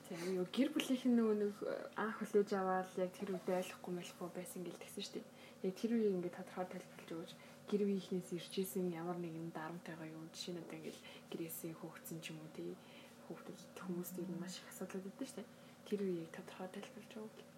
Тэгээ 0.08 0.36
юу 0.40 0.46
гэр 0.48 0.68
бүлийнх 0.72 1.04
нь 1.04 1.16
нөгөө 1.20 1.36
нэг 1.36 1.54
анх 2.00 2.16
хүлээж 2.16 2.50
аваад 2.56 2.88
яг 2.96 3.10
тэр 3.12 3.28
үедээ 3.36 3.60
ойлгохгүй 3.60 3.92
мэлхгүй 3.92 4.28
байсан 4.32 4.60
гэл 4.64 4.80
тэгсэн 4.80 5.04
шүү 5.04 5.14
дээ. 5.20 5.26
Яг 5.68 5.74
тэр 5.76 5.90
үеийг 5.92 6.14
ингээд 6.16 6.36
тодорхой 6.38 6.66
тайлбарлаж 6.72 7.10
өгөөч 7.12 7.32
гэр 7.68 7.82
бүлийнхнээс 7.84 8.30
иржсэн 8.32 8.86
ямар 8.96 9.18
нэгэн 9.20 9.52
дарамтайгаа 9.52 10.08
юу 10.08 10.24
жишээ 10.32 10.56
нь 10.56 10.62
одоо 10.64 10.76
ингээл 10.80 11.04
гэрээсээ 11.28 11.72
хөөгцөн 11.76 12.18
ч 12.24 12.32
юм 12.32 12.40
уу 12.40 12.50
тий 12.56 12.72
хүүхдүүд 13.28 13.60
хүмүүст 13.84 14.16
ер 14.24 14.28
нь 14.32 14.40
маш 14.40 14.56
их 14.56 14.68
асуудал 14.72 15.04
өгдөг 15.04 15.28
шүү 15.28 15.36
дээ. 15.44 15.52
Тэр 15.84 16.00
үеийг 16.08 16.30
тодорхой 16.32 16.68
тайлбарлаж 16.72 17.12
өгвөл. 17.20 17.48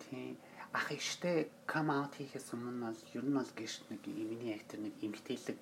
Тий. 0.00 0.32
Ах 0.72 0.88
ихтэй 0.92 1.50
come 1.66 1.90
out 1.90 2.14
хийхээс 2.14 2.54
өмнө 2.54 2.90
бол 2.90 3.00
ер 3.18 3.24
нь 3.26 3.36
бол 3.38 3.52
гэрш 3.58 3.76
нэг 3.90 4.02
имний 4.06 4.54
актер 4.54 4.78
нэг 4.78 4.94
эмгтээлэг 5.02 5.58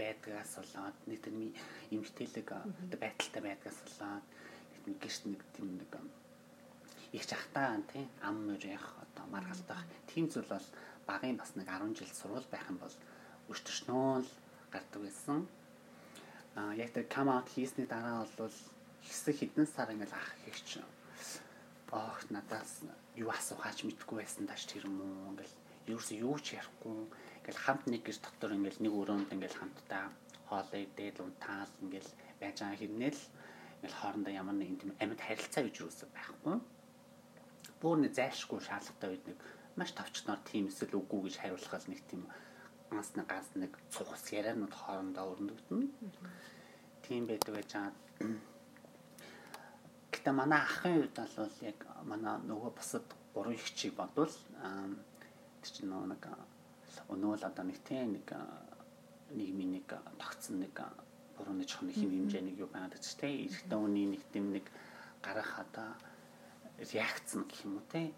байдгаас 0.00 0.52
болоод 0.58 0.96
нэг 1.06 1.18
тэр 1.22 1.34
эмгтээлэг 1.94 2.48
байдалтай 2.98 3.42
байдгаас 3.46 3.78
болоод 3.86 4.24
нэг 4.86 4.96
гэрш 4.98 5.18
нэг 5.30 5.40
тийм 5.54 5.78
нэг 5.78 5.92
их 7.12 7.26
чахтаа 7.26 7.82
тий 7.92 8.06
ам 8.22 8.46
мөрөх 8.46 8.86
одоо 9.02 9.26
маргалтах 9.34 9.82
тийм 10.06 10.30
зүйл 10.30 10.46
бол 10.46 10.66
багын 11.06 11.36
бас 11.36 11.54
нэг 11.58 11.66
10 11.66 11.98
жил 11.98 12.12
сурвал 12.14 12.46
байх 12.50 12.66
юм 12.70 12.78
бол 12.78 12.96
өчтөршнөө 13.50 14.22
л 14.22 14.30
гардаг 14.70 15.00
байсан. 15.02 15.48
Аа 16.54 16.72
яг 16.78 16.94
тэр 16.94 17.10
come 17.10 17.34
out 17.34 17.48
хийсний 17.50 17.86
дараа 17.86 18.26
бол 18.38 18.56
хэсэг 19.02 19.34
хідэн 19.42 19.66
сар 19.66 19.90
ингээл 19.90 20.14
ах 20.14 20.30
хийч. 20.46 20.78
Ох 21.90 22.18
надаас 22.30 22.86
юу 23.20 23.30
асуухаач 23.36 23.84
мэдгүй 23.84 24.16
байсан 24.24 24.48
тааш 24.48 24.64
тэр 24.70 24.88
юм 24.88 24.96
уу 25.04 25.30
ингээл 25.36 25.56
ерөөсөө 25.92 26.16
юу 26.24 26.36
ч 26.40 26.56
ярихгүй 26.56 26.96
ингээл 27.44 27.64
хамт 27.64 27.84
нэг 27.92 28.02
гэр 28.06 28.18
дотор 28.24 28.52
ингээл 28.56 28.82
нэг 28.84 28.92
өрөөнд 29.00 29.28
ингээл 29.34 29.60
хамтдаа 29.60 30.04
хоолой 30.48 30.84
дээд 30.96 31.16
унтаал 31.20 31.72
ингээл 31.84 32.10
байж 32.40 32.56
байгаа 32.60 32.80
хэрнээ 32.80 33.12
л 33.12 33.22
ингээл 33.80 33.98
хоорондоо 34.00 34.32
ямар 34.32 34.56
нэгэн 34.56 34.78
тийм 34.80 34.92
амьд 35.02 35.20
харилцаа 35.20 35.62
гэж 35.64 35.76
юусоо 35.84 36.08
байхгүй. 36.16 36.56
Бүр 37.80 37.96
нэг 38.00 38.12
зайлшгүй 38.16 38.60
шаардлагатай 38.60 39.08
үед 39.12 39.24
нэг 39.28 39.38
маш 39.76 39.90
товчноор 39.96 40.40
тийм 40.44 40.68
эсвэл 40.68 41.00
үгүй 41.00 41.20
гэж 41.28 41.34
хариулахаас 41.40 41.86
нэг 41.88 42.00
тийм 42.08 42.22
ганц 42.90 43.10
нэг 43.16 43.26
ганц 43.30 43.48
нэг 43.56 43.72
цус 43.92 44.24
ярианууд 44.36 44.74
хоорондоо 44.74 45.26
өрнөгдөн. 45.32 45.82
Тийм 47.04 47.22
байдаг 47.30 47.52
гэж 47.56 47.68
байгаа. 47.72 47.92
Гэтэ 50.20 50.36
манай 50.36 50.60
ахын 50.60 51.00
үед 51.00 51.16
бол 51.16 51.56
яг 51.64 51.80
манай 52.04 52.36
нөгөө 52.44 52.76
бусад 52.76 53.08
гурван 53.32 53.56
их 53.56 53.64
чиг 53.72 53.96
бодвол 53.96 54.28
тэр 54.28 55.70
чинь 55.72 55.88
нөгөө 55.88 56.12
нэг 56.12 56.24
өнөө 57.08 57.40
л 57.40 57.48
одоо 57.48 57.64
нэг 57.64 57.80
тийм 57.88 58.20
нэг 58.20 58.28
нийгмийн 59.32 59.80
нэг 59.80 59.88
тогтсон 60.20 60.60
нэг 60.60 60.76
буруу 61.40 61.56
нэг 61.56 61.72
жоохон 61.72 61.88
хэм 61.96 62.12
хэмжээний 62.12 62.52
юу 62.52 62.68
байгаад 62.68 63.00
ч 63.00 63.16
тийм. 63.16 63.48
Эрэгтэй 63.48 63.78
хүний 63.80 64.06
нэг 64.12 64.22
тийм 64.28 64.52
нэг 64.52 64.68
гарах 65.24 65.56
одоо 65.56 65.88
реакц 66.76 67.40
нь 67.40 67.48
гэх 67.48 67.64
юм 67.64 67.80
уу 67.80 67.88
те. 67.88 68.12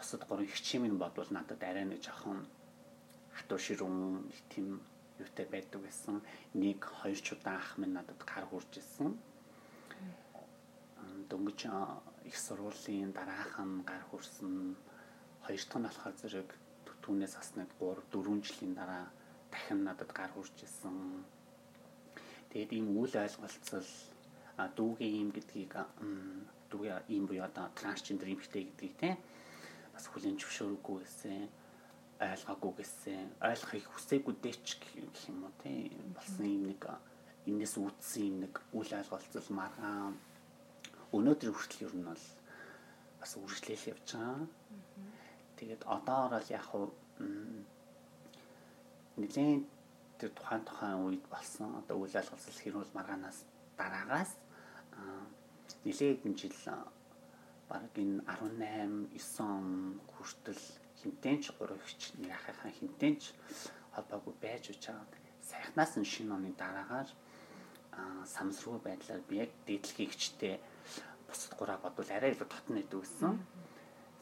Бусад 0.00 0.24
гурван 0.24 0.48
их 0.48 0.56
чимийн 0.64 0.96
бодвол 0.96 1.28
надад 1.28 1.60
арай 1.60 1.84
нэг 1.84 2.00
жоохон 2.00 2.40
хатуу 3.36 3.60
ширүүн 3.60 4.32
тийм 4.48 4.80
юутай 5.20 5.44
байдаг 5.44 5.84
гэсэн 5.84 6.24
нэг 6.56 6.88
хоёр 7.04 7.20
чудаан 7.20 7.60
ах 7.60 7.76
минь 7.76 7.92
надад 7.92 8.16
гар 8.24 8.48
хурж 8.48 8.80
исэн 8.80 9.12
дөнгөж 11.34 11.60
их 12.30 12.36
сургуулийн 12.38 13.10
дараахан 13.10 13.82
гар 13.82 14.02
хурсан 14.10 14.76
хоёр 15.42 15.58
дахь 15.66 15.78
нь 15.78 15.86
болохоор 15.86 16.14
зэрэг 16.22 16.50
түүнээс 17.02 17.34
бас 17.34 17.50
нэг 17.58 17.70
3 17.82 18.06
4 18.14 18.46
жилийн 18.46 18.74
дараа 18.78 19.04
дахин 19.50 19.80
надад 19.84 20.10
гар 20.14 20.30
хурж 20.32 20.54
исэн 20.62 21.26
тэгээд 22.50 22.70
ийм 22.78 22.86
үйл 22.94 23.14
ойлголцол 23.18 23.90
дүүгийн 24.78 25.14
юм 25.22 25.30
гэдгийг 25.34 25.74
дүүгээ 26.70 26.98
ийм 27.14 27.24
буюу 27.26 27.44
одоо 27.50 27.66
трансгендер 27.78 28.30
эмэгтэй 28.30 28.62
гэдгийг 28.70 28.94
те 29.02 29.10
бас 29.94 30.06
хүлэн 30.06 30.38
зөвшөөрөхгүй 30.38 30.96
гэсэн 31.02 31.42
ойлгоогүй 32.30 32.72
гэсэн 32.78 33.26
ойлгохыг 33.48 33.84
хүсээгүй 33.90 34.34
дэч 34.38 34.66
гэх 34.78 35.28
юм 35.30 35.38
уу 35.44 35.54
те 35.62 35.90
болсон 36.14 36.46
юм 36.46 36.62
нэг 36.70 36.82
энэс 37.50 37.74
үүдсэн 37.82 38.22
юм 38.30 38.36
нэг 38.46 38.54
үйл 38.78 38.92
ойлголцол 38.98 39.50
маргаан 39.58 40.14
өнөөдөр 41.16 41.50
хүртэл 41.54 41.86
ер 41.86 41.94
нь 41.96 42.08
бол 42.08 42.24
бас 43.20 43.32
үргэлжлэл 43.38 43.90
явж 43.92 44.08
байгаа. 44.14 44.46
Тэгээд 45.56 45.82
одоорол 45.86 46.48
яг 46.50 46.64
хуу 46.68 46.90
нэгэн 49.20 49.64
тэр 50.18 50.30
тухайн 50.34 50.62
тухайн 50.66 50.98
үед 51.06 51.24
болсон. 51.30 51.78
Одоо 51.80 51.96
үйл 52.02 52.18
ажиллагаал 52.18 52.62
хэрүүл 52.62 52.96
маргаанаас 52.96 53.38
дараагаас 53.78 54.30
нэлээд 55.84 56.26
энэ 56.26 56.38
жил 56.40 56.58
баг 57.68 57.92
энэ 57.96 58.22
18 58.28 59.14
9 59.16 59.40
он 59.40 60.00
хүртэл 60.14 60.64
хинтэнч 61.00 61.44
гурав 61.58 61.80
ихч 61.84 62.02
нэг 62.20 62.32
ахыхаа 62.32 62.72
хинтэнч 62.78 63.22
холбоогүй 63.94 64.34
байж 64.44 64.64
учаад 64.74 65.10
сайхнаас 65.50 65.92
нь 66.00 66.10
шинэ 66.12 66.34
оны 66.36 66.50
дараагаар 66.56 67.08
самсруу 68.34 68.78
байдлаар 68.84 69.22
би 69.28 69.34
яг 69.44 69.50
дээдлэхийгчтэй 69.66 70.56
бусад 71.34 71.58
гураа 71.58 71.78
бодвол 71.82 72.10
арай 72.14 72.30
илүү 72.30 72.46
татна 72.46 72.78
гэдэг 72.78 73.00
үсэн. 73.02 73.42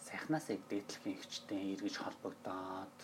Сайхнаас 0.00 0.48
яг 0.48 0.64
дээдлэхийгчтэй 0.72 1.76
эргэж 1.76 2.00
холбогдоод 2.00 2.98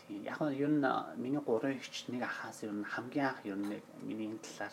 тийм 0.00 0.24
яг 0.24 0.40
нь 0.40 0.56
ер 0.56 0.72
нь 0.72 0.88
миний 1.20 1.42
гурван 1.44 1.76
ихч 1.76 2.08
нэг 2.08 2.24
ахаас 2.24 2.64
ер 2.64 2.72
нь 2.72 2.88
хамгийн 2.88 3.28
анх 3.28 3.44
ер 3.44 3.60
нь 3.60 3.76
миний 4.00 4.32
энэ 4.32 4.40
талаар 4.40 4.72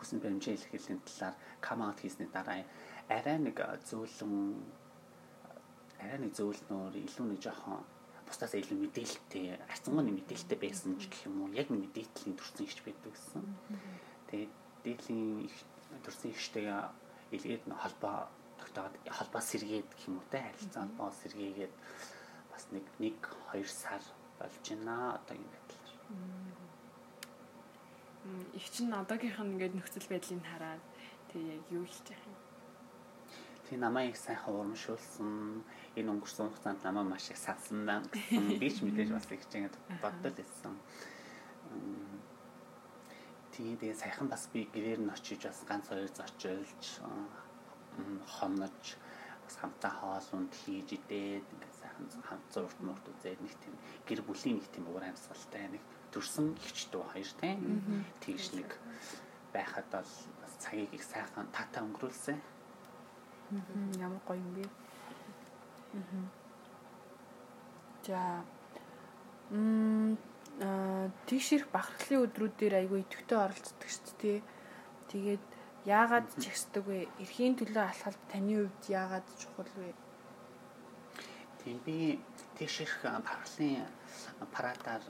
хүсэн 0.00 0.18
баримжаа 0.24 0.56
илэрхийллийн 0.56 1.04
талаар 1.04 1.36
кам 1.60 1.84
аут 1.84 2.00
хийсний 2.00 2.28
дараа 2.32 2.64
арай 3.12 3.36
нэг 3.36 3.60
зөөлөн 3.84 4.64
арай 6.00 6.18
нэг 6.24 6.32
зөөлнөр 6.32 6.96
илүү 7.04 7.26
нэг 7.28 7.40
жоохон 7.44 7.84
бусдаас 8.24 8.56
илүү 8.56 8.78
мэдээлэлтэй 8.80 9.60
арцангуй 9.68 10.04
нэг 10.08 10.16
мэдээлэлтэй 10.24 10.58
байсан 10.58 10.96
ч 10.96 11.12
гэх 11.12 11.28
юм 11.28 11.44
уу 11.44 11.52
яг 11.52 11.68
нэг 11.68 11.84
мэдээллийн 11.84 12.38
төрсэн 12.40 12.64
ихч 12.64 12.78
байдаг 12.80 13.12
гэсэн. 13.12 13.44
Тэгээд 14.32 14.52
дээдлийн 14.84 15.50
төрсэн 16.04 16.30
ихчтэйгээ 16.32 16.80
илгээд 17.30 17.64
холбоо 17.82 18.28
тогтоод 18.58 18.92
холбоо 19.16 19.40
сэргээд 19.40 19.88
гэх 19.90 20.08
юм 20.08 20.18
уу 20.18 20.26
те 20.30 20.38
харилцаа 20.42 20.82
холбоо 20.84 21.10
сэргээгээд 21.22 21.74
бас 22.50 22.64
нэг 22.74 22.84
1 22.98 23.14
2 23.54 23.64
сар 23.66 24.02
болж 24.38 24.64
байна 24.68 25.14
одоо 25.18 25.36
юм 25.36 25.48
байдлаар. 25.54 25.90
Их 28.54 28.66
чинь 28.70 28.92
одоогийнх 28.92 29.40
нь 29.40 29.52
ингээд 29.54 29.74
нөхцөл 29.76 30.08
байдлыг 30.12 30.44
хараад 30.44 30.82
тэг 31.32 31.42
яг 31.56 31.62
юу 31.70 31.84
хийж 31.86 32.06
яах 32.12 32.24
юм? 32.28 32.36
Тэг 33.66 33.78
намайг 33.78 34.16
сайхан 34.16 34.54
урамшуулсан 34.54 35.64
энэ 35.96 36.10
өнгөрсөн 36.12 36.50
хугацаанд 36.50 36.82
намайг 36.84 37.08
маш 37.08 37.30
их 37.30 37.38
садсан 37.38 37.86
байна 37.86 38.06
би 38.60 38.68
ч 38.68 38.82
мэдээж 38.82 39.10
бас 39.14 39.24
их 39.30 39.44
чинь 39.48 39.70
боддол 40.02 40.36
байсан. 43.60 43.78
Тэгээд 43.78 43.98
сайхан 44.00 44.28
бас 44.28 44.48
би 44.52 44.64
гэрээр 44.72 45.00
нь 45.00 45.10
очиж 45.12 45.44
бас 45.44 45.64
ганц 45.68 45.88
хоёр 45.88 46.08
зочилж 46.08 47.00
хомнож 48.26 48.96
бас 49.44 49.56
хамтаа 49.60 49.90
хоол 49.90 50.28
унд 50.32 50.52
хийж 50.54 50.88
идээд 50.96 51.44
ингээд 51.44 51.76
сайхан 51.80 52.06
хамт 52.24 52.46
зурт 52.52 52.78
мурт 52.80 53.04
үзээд 53.04 53.40
нэг 53.40 53.54
тийм 53.60 53.74
гэр 54.08 54.20
бүлийн 54.24 54.56
нэг 54.56 54.68
тийм 54.72 54.88
уур 54.88 55.04
амьсгалтай 55.04 55.68
нэг 55.68 55.82
төрсөн 56.12 56.56
ихчдүү 56.56 57.02
хоёр 57.12 57.30
тийм 57.40 57.58
тэгш 58.20 58.56
нэг 58.56 58.70
байхад 59.52 59.86
бол 59.92 60.10
бас 60.40 60.52
цагийг 60.58 60.92
их 60.94 61.04
сайхан 61.04 61.46
татаа 61.52 61.84
өнгөрүүлсэн. 61.84 62.38
Ямар 64.00 64.22
гоё 64.26 64.38
юм 64.38 64.54
бэ? 64.56 64.64
За 68.06 68.42
м 70.58 71.12
тэгшэрх 71.30 71.70
бахархлын 71.70 72.26
өдрүүдээр 72.26 72.74
айгүй 72.82 73.00
идэвхтэй 73.06 73.38
оролцдог 73.38 73.88
шүү 73.88 74.14
дээ. 74.20 74.38
Тэгээд 75.08 75.44
яагаад 75.86 76.28
чагсдаг 76.42 76.84
вэ? 76.84 77.08
Эрхийн 77.22 77.56
төлөө 77.56 77.84
алхалт 77.86 78.20
таны 78.28 78.66
хувьд 78.66 78.84
яагаад 78.90 79.26
чухал 79.40 79.70
вэ? 79.78 79.94
Тийм 81.64 81.78
би 81.86 82.20
тэгшэрх 82.58 83.00
бахархлын 83.24 83.88
парадаар 84.52 85.02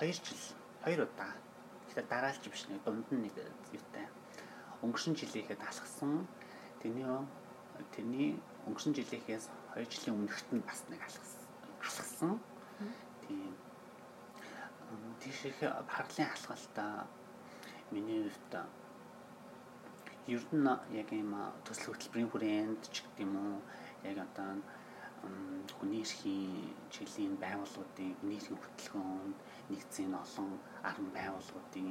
2 0.00 0.12
жил 0.12 0.42
2 0.84 1.04
удаа 1.04 1.32
тэгэхээр 1.88 2.08
дараалж 2.08 2.44
биш 2.48 2.64
нэг 2.68 2.80
дунд 2.84 3.08
нь 3.12 3.22
нэг 3.28 3.36
юутай 3.72 4.06
өнгөрсөн 4.84 5.16
жилийнхэд 5.16 5.60
алхсан. 5.60 6.28
Тэний 6.80 7.04
тэрний 7.92 8.40
өнгөрсөн 8.68 8.92
жилийнхээс 8.96 9.48
2 9.76 9.88
жилийн 9.92 10.16
өмнөхт 10.16 10.48
нь 10.52 10.64
бас 10.64 10.84
нэг 10.88 11.00
алхсан. 11.00 11.44
Алхсан 11.80 12.40
тийм. 13.26 13.54
Тийшээ 15.20 15.52
параллель 15.90 16.30
алхалтаа 16.30 17.06
миний 17.90 18.22
хувьд 18.22 18.54
ер 20.34 20.42
нь 20.54 20.70
яг 21.00 21.08
юм 21.12 21.32
төсөл 21.64 21.94
хөтөлбөрийн 21.94 22.30
хүрээнд 22.30 22.82
ч 22.94 22.96
гэдэг 23.02 23.22
юм 23.26 23.34
уу 23.42 23.58
яг 24.10 24.18
одоо 24.26 24.50
хүний 25.78 26.02
эрхийн 26.02 26.74
чиглэлийн 26.92 27.34
байгууллагуудын 27.42 28.10
хүний 28.18 28.38
эрхийн 28.38 28.58
хөтөлбөрөнд 28.62 29.38
нэгдсэн 29.70 30.14
олон 30.22 30.50
арга 30.88 31.10
байгууллагуудын 31.18 31.90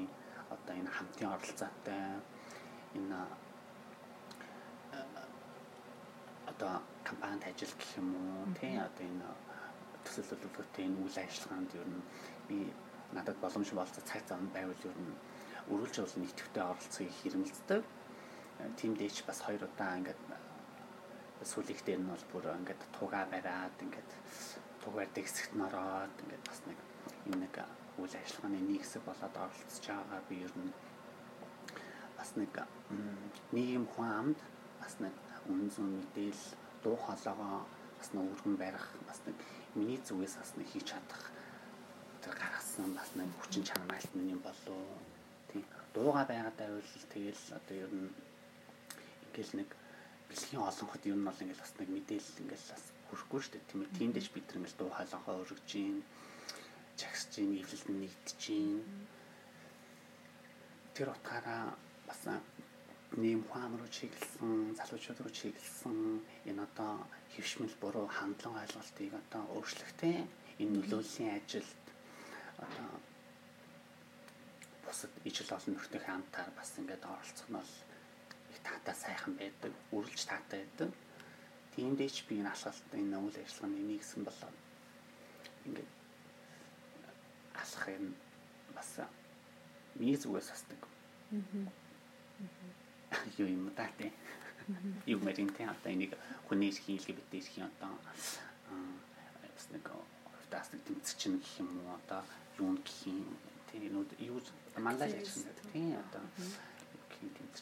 одоо 0.53 0.73
энэ 0.79 0.91
хамтын 0.95 1.33
оролцоотой 1.35 2.03
энэ 2.97 3.19
одоо 6.51 6.73
компанид 7.07 7.43
ажил 7.49 7.73
гэх 7.79 7.91
юм 8.01 8.09
уу 8.19 8.43
тий 8.59 8.75
одоо 8.87 9.05
энэ 9.11 9.27
төлөвлөгөөтэй 10.23 10.85
энэ 10.87 10.99
үйл 11.03 11.17
ажиллагаанд 11.23 11.71
ер 11.75 11.89
нь 11.91 12.03
би 12.47 12.57
надад 13.15 13.37
боломж 13.43 13.69
болцоо 13.73 14.03
цаг 14.05 14.21
зам 14.29 14.47
байвал 14.55 14.87
ер 14.89 14.97
нь 15.03 15.13
өрүүлж 15.71 15.95
бол 15.99 16.15
нэгтгэвтэй 16.21 16.63
оролцохыг 16.63 17.11
хэрэмэлцдэг. 17.19 17.81
Тимдээч 18.79 19.17
бас 19.27 19.39
хоёр 19.43 19.63
удаа 19.67 19.97
ингээд 19.99 20.21
сүүлийнх 21.43 21.83
дээр 21.85 22.01
нь 22.01 22.11
бол 22.13 22.25
бүр 22.31 22.45
ингээд 22.59 22.81
тугаа 22.95 23.25
бариад 23.33 23.75
ингээд 23.85 24.09
тугаар 24.81 25.09
дэгсэгт 25.15 25.53
нь 25.57 25.65
ороод 25.67 26.15
ингээд 26.23 26.43
бас 26.49 26.59
нэг 26.69 26.79
энэ 27.27 27.39
нэг 27.43 27.55
үйл 27.99 28.15
ажиллагааны 28.15 28.59
нэг 28.61 28.81
хэсэг 28.81 29.03
болоод 29.05 29.35
оролцож 29.35 29.85
байгаа 29.87 30.21
би 30.29 30.35
ер 30.45 30.53
нь 30.55 30.71
бас 32.17 32.29
нэг 32.39 32.53
нийгэм 33.55 33.85
хүн 33.93 34.09
амд 34.19 34.39
бас 34.81 34.93
нэг 35.03 35.13
үнэн 35.49 35.69
зөв 35.73 35.85
мэдээл 35.85 36.43
дуу 36.83 36.95
хоолойгоо 36.95 37.65
бас 37.99 38.09
нэг 38.13 38.23
өргөн 38.31 38.55
барих 38.61 38.85
бас 39.07 39.19
нэг 39.25 39.35
миний 39.75 39.99
зүгээс 39.99 40.35
бас 40.39 40.51
нэг 40.55 40.67
хийж 40.71 40.85
чадах. 40.91 41.23
Тэр 42.23 42.33
гаргасан 42.33 42.95
бас 42.95 43.11
нэг 43.15 43.29
хүчин 43.39 43.63
чармайлт 43.67 44.11
миний 44.15 44.39
болов. 44.39 44.79
Тийм 45.51 45.63
дууга 45.93 46.25
байгаад 46.25 46.55
байвал 46.55 46.91
тэгэл 47.13 47.43
одоо 47.51 47.75
ер 47.75 47.91
нь 47.91 48.09
ингээл 49.29 49.53
нэг 49.59 49.69
бэлгийн 50.31 50.63
олон 50.63 50.87
хот 50.89 51.03
ер 51.05 51.15
нь 51.19 51.27
бол 51.27 51.41
ингээл 51.43 51.63
бас 51.63 51.73
нэг 51.79 51.89
мэдээлэл 51.91 52.41
ингээл 52.43 52.71
бас 52.71 52.83
хүрхгүй 53.11 53.39
шүү 53.43 53.53
дээ. 53.53 53.67
Тийм 53.69 53.81
ээ. 53.83 53.95
Тиймдээч 53.99 54.27
бид 54.31 54.45
нар 54.47 54.57
ингээл 54.63 54.79
дуу 54.79 54.89
хоолойгоо 54.95 55.35
өргөж 55.43 55.63
гин 55.67 56.03
чагсж 56.99 57.29
гин 57.35 57.51
эвлэлд 57.59 57.87
нэгдэж 57.91 58.39
гин 58.39 58.79
тэр 60.95 61.11
утгаараа 61.11 61.75
бас 62.07 62.21
нэм 63.15 63.41
хаан 63.51 63.73
руу 63.79 63.87
чиглэсэн 63.87 64.75
залуучууд 64.75 65.19
руу 65.23 65.33
чиглэсэн 65.39 66.19
энэ 66.49 66.61
одоо 66.67 66.93
хөвшмөл 67.33 67.75
буруу 67.79 68.07
хандлага 68.11 68.63
ойлголтыг 68.63 69.11
одоо 69.21 69.43
өөрчлөхтэй 69.55 70.15
энэ 70.59 70.73
нөлөөллийн 70.75 71.31
ажилд 71.39 71.83
одоо 72.65 72.89
бусад 74.83 75.11
ижил 75.23 75.49
олон 75.55 75.73
нөхдөд 75.75 76.03
хамтаар 76.05 76.51
бас 76.59 76.69
ингээд 76.79 77.03
оролцох 77.07 77.47
нь 77.49 77.55
бол 77.55 77.73
их 78.51 78.59
таатай 78.67 78.95
сайхан 78.95 79.33
байдаг, 79.39 79.71
үргэлж 79.95 80.23
таатай 80.27 80.59
байдаг. 80.63 80.91
Тиймдээч 81.75 82.17
би 82.27 82.39
энэ 82.39 82.51
алхалт 82.51 82.91
энэ 82.91 83.17
үйл 83.19 83.37
ажиллагааны 83.39 83.79
нэг 83.79 83.99
хэсэг 84.03 84.21
болоод 84.27 84.57
ингээд 85.65 85.91
алхах 87.61 87.87
юм 87.95 88.05
бас 88.75 88.89
миний 89.95 90.17
зүгээс 90.19 90.51
хасдаг. 90.51 90.81
Юу 93.37 93.47
юм 93.47 93.69
даа 93.75 93.89
тий. 93.97 94.11
Юу 95.05 95.19
мэрин 95.19 95.49
тий 95.53 95.65
одоо 95.65 95.91
энийг 95.91 96.13
хүний 96.47 96.69
эрхийн 96.69 96.97
LGBT 96.99 97.31
эрхийн 97.37 97.67
одоо 97.69 97.91
бас 100.51 100.71
нэг 100.71 100.81
тэмцэж 100.87 101.17
чинь 101.19 101.37
гэх 101.39 101.59
юм 101.59 101.69
уу? 101.83 101.99
Одоо 101.99 102.23
юу 102.59 102.77
гэх 102.79 102.99
юм 103.05 103.37
тий 103.71 103.89
нүүд 103.89 104.09
юу 104.19 104.39
мандаж 104.77 105.11
ажилласан 105.13 105.53
тий 105.73 105.93
одоо. 105.93 106.23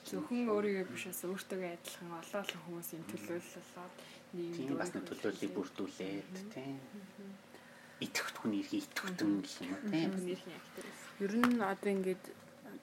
Зөвхөн 0.10 0.49
өөрийгөө 0.49 0.86
биш 0.91 1.06
бас 1.10 1.21
өөртөө 1.25 1.60
адилхан 1.73 2.12
олон 2.19 2.41
олон 2.43 2.62
хүмүүсийн 2.65 3.03
төлөөлөлөд 3.10 3.93
нийгэмд 4.34 4.79
бас 4.82 4.91
нэг 4.93 5.06
төлөөллийг 5.10 5.53
бүрдүүлээд 5.53 6.34
тий 6.53 6.71
итгэвч 8.01 8.36
хүний 8.41 8.62
эрхийн 8.65 8.84
итгэвчтэн 8.84 9.32
гэх 9.45 9.56
юм 9.62 9.71
уу 9.73 9.82
тий 9.93 10.38
ер 11.21 11.34
нь 11.38 11.62
одоо 11.62 11.89
ингээд 11.93 12.23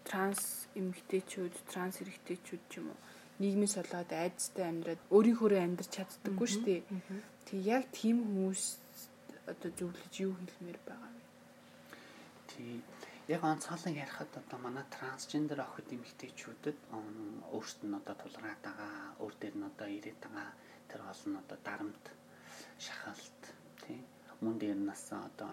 транс 0.09 0.69
эмэгтэйчүүд 0.79 1.55
транс 1.71 2.01
эрэгтэйчүүд 2.03 2.63
ч 2.71 2.73
юм 2.81 2.93
уу 2.93 2.99
нийгмээс 3.41 3.75
болоод 3.81 4.11
айдастай 4.13 4.65
амьдраад 4.69 5.01
өөрийнхөө 5.15 5.59
амьдрч 5.61 5.91
чаддаггүй 5.97 6.49
шүү 6.51 6.65
дээ. 6.69 6.81
Тэг 7.49 7.59
яг 7.65 7.85
тийм 7.93 8.17
хүмүүс 8.25 8.65
одоо 9.53 9.71
зөвлөж 9.79 10.15
юу 10.25 10.33
хэлмээр 10.37 10.79
байгаа 10.89 11.11
вэ? 11.17 11.23
Тий. 12.51 12.77
Яг 13.35 13.43
онцгойлон 13.47 13.97
ярихад 14.05 14.33
одоо 14.43 14.59
манай 14.61 14.85
трансгендер 14.91 15.61
охид 15.63 15.89
эмэгтэйчүүдэд 15.97 16.79
өөрсдөд 17.55 17.89
нь 17.89 17.99
одоо 18.01 18.15
тулгараад 18.19 18.61
байгаа, 18.67 18.95
өөр 19.23 19.35
дээр 19.41 19.57
нь 19.57 19.69
одоо 19.71 19.89
ирээд 19.89 20.21
байгаа 20.25 20.51
тэр 20.91 21.01
олон 21.13 21.35
одоо 21.43 21.59
дарамт, 21.63 22.05
шахалт, 22.85 23.43
тий 23.87 24.01
мөн 24.41 24.57
дээр 24.59 24.81
нас 24.89 25.05
одоо 25.13 25.53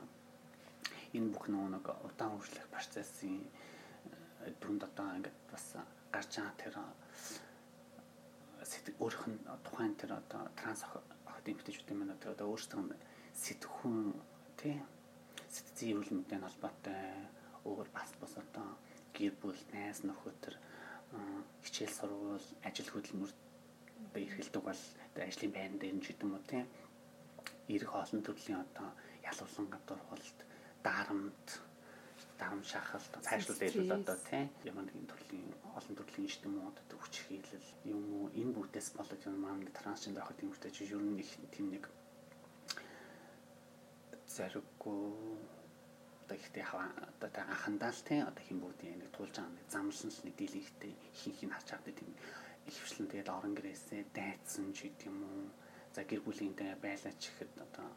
энэ 1.11 1.31
бүх 1.35 1.45
нэг 1.51 1.85
удаан 2.07 2.39
үржлэх 2.39 2.67
процессын 2.71 3.43
дүнд 4.61 4.81
одоо 4.89 5.07
ингээд 5.17 5.39
бас 5.51 5.65
гарч 6.13 6.31
байгаа 6.37 6.55
тэр 6.61 6.75
сэтгэл 8.69 9.01
өөрөх 9.03 9.23
нь 9.31 9.39
тухайн 9.65 9.93
тэр 9.99 10.11
одоо 10.21 10.41
транс 10.59 10.81
охид 10.83 11.45
эмэгтэйчүүдийн 11.51 11.97
маань 11.99 12.15
одоо 12.15 12.47
өөрсдөө 12.51 12.81
сэтгхүүн 13.43 13.99
тий 14.59 14.75
сэтгцийн 15.53 15.91
эрүүл 15.93 16.13
мэндийн 16.15 16.45
холбоотой 16.45 17.01
өөр 17.69 17.87
бас 17.97 18.11
бас 18.21 18.33
одоо 18.43 18.67
гэр 19.15 19.33
бүл 19.41 19.61
найз 19.73 19.99
нөхөд 20.03 20.37
төр 20.43 20.55
хичээл 21.63 21.97
сурвал 21.97 22.47
ажил 22.67 22.89
хөдөлмөр 22.91 23.31
одоо 24.17 24.21
эрхэлдэг 24.25 24.63
бол 24.65 24.81
ажлын 25.27 25.53
байран 25.55 25.77
дээр 25.79 25.95
нь 25.97 26.03
ч 26.03 26.07
гэдэм 26.11 26.35
үү 26.35 26.43
тийм 26.49 26.65
эрх 27.75 27.91
олон 28.01 28.21
төрлийн 28.23 28.63
одоо 28.65 28.87
ялуулсан 29.29 29.65
гадуур 29.73 30.01
болт 30.09 30.39
дарамт 30.85 31.47
дарам 32.39 32.63
шахалт 32.63 33.11
цаашлуулж 33.25 33.59
хэлбэл 33.61 33.97
одоо 33.99 34.17
тийм 34.29 34.47
ямар 34.69 34.85
нэгэн 34.85 35.09
төрлийн 35.11 35.49
олон 35.77 35.95
төрлийн 35.97 36.29
одоо 36.69 36.97
хүч 37.01 37.15
хийлэл 37.25 37.67
юм 37.93 38.03
уу 38.15 38.25
энэ 38.39 38.53
бүтээс 38.55 38.87
болоод 38.97 39.21
юм 39.29 39.35
маань 39.41 39.65
трансгендер 39.79 40.25
хот 40.25 40.39
юм 40.43 40.51
хэрэгтэй 40.53 40.71
чи 40.75 40.83
ер 40.93 41.01
нь 41.01 41.21
их 41.23 41.31
тийм 41.53 41.67
нэг 41.73 41.83
зариггүй 44.35 45.01
одоо 46.23 46.37
ихтэй 46.37 46.63
хаваа 46.63 46.91
одоо 47.11 47.29
та 47.35 47.41
анхандаа 47.53 47.91
л 47.95 48.05
тийм 48.07 48.27
одоо 48.29 48.43
хин 48.45 48.59
бүгдийн 48.61 48.99
нэг 49.01 49.09
туулж 49.15 49.33
байгаа 49.33 49.55
нэг 49.57 49.67
замлсан 49.73 50.09
л 50.13 50.21
нэг 50.25 50.35
дийлэгтэй 50.37 50.93
ихэнх 51.15 51.41
нь 51.45 51.53
харж 51.55 51.67
байгаа 51.71 51.95
тийм 51.99 52.11
ихвчлэн 52.69 53.07
тэгээд 53.09 53.33
орон 53.35 53.53
гэрээсээ 53.55 54.01
дайцсан 54.17 54.67
ч 54.75 54.77
гэдэг 54.91 55.07
юм 55.09 55.17
уу 55.23 55.47
за 55.95 56.01
гэр 56.03 56.21
бүлийнтэй 56.21 56.75
байлаач 56.83 57.21
ихэд 57.31 57.51
одоо 57.65 57.87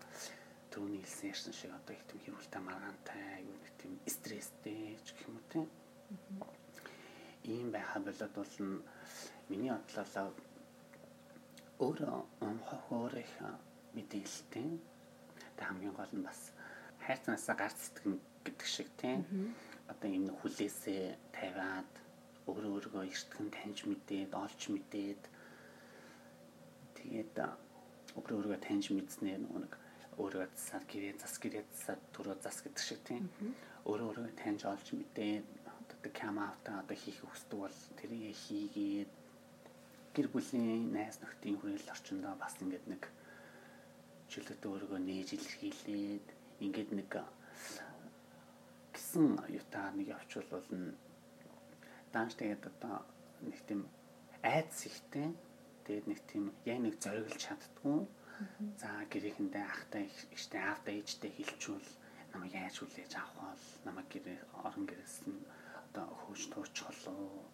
түрүүний 0.71 1.03
хэлсэн 1.03 1.31
ярьсан 1.33 1.55
шиг 1.55 1.71
одоо 1.75 1.95
их 1.95 2.05
тийм 2.09 2.21
хэрүүлтэй 2.25 2.63
маргаантай 2.63 3.45
юу 3.45 3.59
нэг 3.59 3.75
тийм 3.81 3.93
стресстэй 4.07 4.99
ч 5.05 5.09
гэх 5.15 5.27
юм 5.29 5.37
уу 5.37 5.47
тийм 5.53 5.67
ийм 7.45 7.69
байха 7.75 7.99
болоод 8.01 8.35
бол 8.35 8.55
миний 9.51 9.73
бодлоо 9.73 10.31
өөрөө 11.81 12.17
хохоорих 12.69 13.33
мэдээлэлтэй. 13.97 14.69
Тэг 15.57 15.67
хамгийн 15.67 15.95
гол 15.97 16.13
нь 16.13 16.27
бас 16.29 16.53
хайрцанаасаа 17.05 17.57
гарц 17.57 17.79
сэтгэн 17.89 18.21
гэдэг 18.45 18.69
шиг 18.69 18.89
тийм 19.01 19.25
одоо 19.89 20.09
энэ 20.13 20.37
хүлээсээ 20.39 21.17
тавиад 21.33 21.91
өөрөө 22.47 22.73
өөргөө 22.77 23.05
эртгэн 23.09 23.49
таньж 23.57 23.79
мэдээд 23.89 24.31
олж 24.37 24.61
мэдээд. 24.69 25.23
Тэгээд 27.01 27.35
өөрөө 28.17 28.37
өөргөө 28.39 28.59
таньж 28.61 28.85
мэдснээр 28.93 29.41
нэг 29.41 29.80
өөрөө 30.21 30.47
засаар 30.53 30.85
гэрээ 30.93 31.15
зас 31.17 31.35
гэрээ 31.43 31.65
засаар 31.73 32.01
төрөө 32.15 32.37
зас 32.45 32.59
гэдэг 32.61 32.85
шиг 32.85 33.01
тийм. 33.09 33.25
Өөрөө 33.89 34.07
өөргөө 34.11 34.35
таньж 34.37 34.63
олж 34.69 34.87
мэдээд 34.93 35.47
одоо 35.67 36.13
кам 36.13 36.37
авта 36.39 36.81
одоо 36.81 36.97
хийх 36.97 37.21
хүсдэг 37.25 37.59
бол 37.61 37.79
тэрийг 37.99 38.37
хийгээд 38.45 39.11
гэр 40.15 40.29
бүлийн 40.33 40.93
найз 40.93 41.17
нөхдийн 41.21 41.57
хүрээлэл 41.59 41.95
орчиндөө 41.95 42.35
бас 42.41 42.55
ингээд 42.61 42.87
нэг 42.93 43.03
чөлөөтэй 44.31 44.71
өөргөө 44.71 45.01
нээж 45.01 45.29
илэрхийлээд 45.37 46.27
ингээд 46.67 46.91
нэг 46.99 47.11
гисэн 48.95 49.27
юутаа 49.59 49.87
нэг 49.97 50.07
явуучвал 50.15 50.69
нь 50.77 50.95
даанч 52.13 52.33
тэгээд 52.37 52.63
одоо 52.71 52.97
нэг 53.43 53.61
тийм 53.69 53.81
айдс 54.43 54.87
ихтэй 54.91 55.29
тэгээд 55.85 56.07
нэг 56.11 56.21
тийм 56.31 56.45
яг 56.67 56.79
нэг 56.83 56.95
зориглож 57.03 57.39
чаддгүй 57.45 57.99
за 58.81 58.91
гэрээхэндээ 59.13 59.65
ахтай 59.75 60.05
ихтэй 60.37 60.63
аавтай 60.65 60.95
ээжтэй 61.01 61.33
хилчүүл 61.37 61.89
намайг 62.33 62.55
яаж 62.57 62.77
хүлээж 62.81 63.13
авах 63.17 63.35
бол 63.37 63.65
намайг 63.87 64.09
гэрээ 64.13 64.39
орон 64.67 64.85
гэрээс 64.89 65.17
нь 65.29 65.41
одоо 65.91 66.07
хөөж 66.21 66.43
туучхолоо 66.53 67.45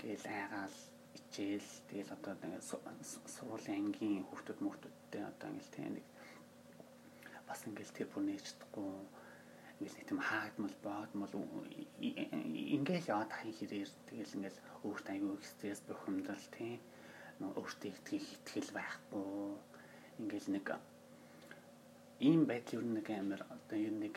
гээл 0.00 0.26
айгаал 0.36 0.78
ичээл 1.18 1.70
тэгэл 1.88 2.14
одоо 2.16 2.34
сургуулийн 3.34 3.78
ангийн 3.80 4.26
хүүхдүүд 4.26 4.60
мөхтүүдтэй 4.62 5.22
одоо 5.30 5.48
ингээл 5.50 5.74
тийм 5.74 5.92
нэг 5.96 6.06
бас 7.48 7.60
ингээл 7.68 7.96
тэр 7.96 8.08
бүр 8.10 8.24
нээждэггүй 8.26 8.90
ингээл 9.78 9.96
нэг 9.98 10.06
тийм 10.08 10.20
хаагдмал 10.28 10.76
боодмал 10.86 11.34
ингээл 12.76 13.10
яваад 13.14 13.30
ахын 13.32 13.54
хэрээр 13.58 13.90
тэгэл 14.08 14.36
ингээл 14.36 14.60
өөрт 14.86 15.06
аягүй 15.08 15.36
стресс 15.46 15.80
бухимдал 15.88 16.44
тийм 16.56 16.80
өөртөө 17.40 17.90
итгэх 17.90 18.26
итгэл 18.36 18.70
байхгүй. 18.74 19.24
Ингээл 20.22 20.48
нэг 20.54 20.66
ийм 22.20 22.46
байдал 22.46 22.78
юу 22.78 22.86
нэг 22.86 23.06
амар 23.10 23.42
одоо 23.50 23.78
юу 23.78 23.94
нэг 23.98 24.16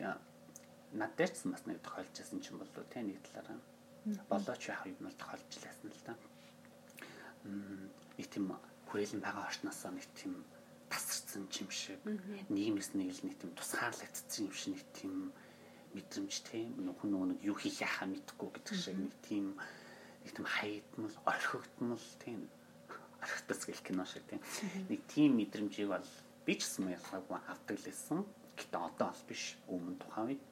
надад 0.93 1.34
ч 1.34 1.49
бас 1.49 1.65
нэг 1.65 1.82
тохиолж 1.82 2.13
байсан 2.13 2.39
ч 2.39 2.53
юм 2.53 2.62
болоо 2.62 2.86
те 2.89 3.01
нэг 3.01 3.17
талаараа. 3.25 3.60
Болооч 4.30 4.63
яах 4.69 4.86
юм 4.86 5.01
бол 5.01 5.17
тохиолж 5.17 5.49
лээсэн 5.49 5.89
л 5.89 6.03
да. 6.06 6.13
Нэг 8.17 8.27
тийм 8.30 8.53
хүрээлэн 8.88 9.21
байгаа 9.25 9.49
орчноосоо 9.49 9.91
нэг 9.91 10.06
тийм 10.13 10.34
тасарсан 10.89 11.49
юм 11.49 11.71
шиг 11.73 11.99
нийгэмс 12.53 12.93
нэг 12.95 13.10
л 13.12 13.21
нэг 13.27 13.36
тийм 13.41 13.51
тусгаарлагдсан 13.58 14.47
юм 14.47 14.53
шиг 14.56 14.71
нэг 14.77 14.84
тийм 14.95 15.13
мэдрэмж 15.91 16.34
тийм 16.47 16.69
нөгөө 16.86 17.25
нэг 17.34 17.39
юу 17.43 17.58
хийх 17.58 17.82
яхаа 17.84 18.08
мэдэхгүй 18.08 18.49
гэдэг 18.56 18.75
шиг 18.77 18.95
нэг 18.95 19.13
тийм 19.25 19.45
нэг 20.23 20.32
тийм 20.36 20.45
хаягдмал 20.47 21.15
орхигдмал 21.25 22.08
тийм 22.23 22.39
орхитос 23.28 23.62
гэх 23.68 23.82
кино 23.84 24.06
шиг 24.08 24.24
тийм 24.30 24.42
нэг 24.90 25.02
тийм 25.12 25.36
мэдрэмжийг 25.36 25.92
бол 25.92 26.10
би 26.48 26.54
ч 26.56 26.63
гэсэн 26.63 26.96
ялгаагүй 26.96 27.38
авдаг 27.52 27.78
лээсэн. 27.84 28.24
Гэтэ 28.56 28.78
одоо 28.80 29.08
бол 29.12 29.24
биш 29.28 29.44
өмнө 29.68 30.00
тухайн 30.00 30.28
үед. 30.32 30.44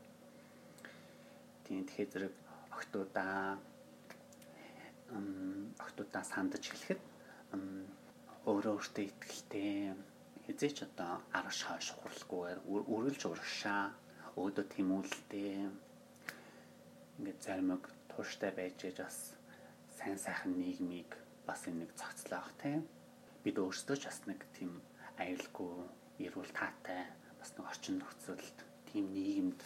Тийм 1.63 1.87
тэгэхээр 1.87 2.11
зэрэг 2.11 2.35
октоудаа 2.75 3.57
ам 5.15 5.71
октоудаа 5.79 6.23
сандаж 6.27 6.63
эхлэхэд 6.67 7.01
өөрөө 8.45 8.73
өөртөө 8.77 9.05
ихтэй 9.09 9.95
хизээч 10.45 10.77
одоо 10.85 11.11
араш 11.33 11.59
хойш 11.65 11.87
хурлахгүйгээр 11.97 12.59
үргэлж 12.69 13.21
урагшаа 13.25 13.83
өөдөө 14.37 14.65
тэмүүлэлтэй 14.73 15.49
ингээд 17.17 17.39
заримыг 17.45 17.83
тууштай 18.11 18.51
байж 18.53 18.77
ээж 18.85 18.97
бас 19.01 19.17
сайн 19.97 20.19
сайхан 20.21 20.53
нийгмийг 20.59 21.24
бас 21.47 21.61
нэг 21.67 21.89
цогцлоох 21.99 22.49
тийм 22.61 22.81
бид 23.43 23.57
өөрсдөө 23.61 23.97
ч 24.01 24.03
бас 24.09 24.19
нэг 24.29 24.41
тийм 24.57 24.71
аюулгүй 25.21 25.73
эрүүл 26.25 26.51
таатай 26.57 27.01
бас 27.39 27.49
нэг 27.55 27.65
орчин 27.71 27.95
нөхцөлд 28.01 28.57
тийм 28.89 29.05
нийгэмд 29.15 29.59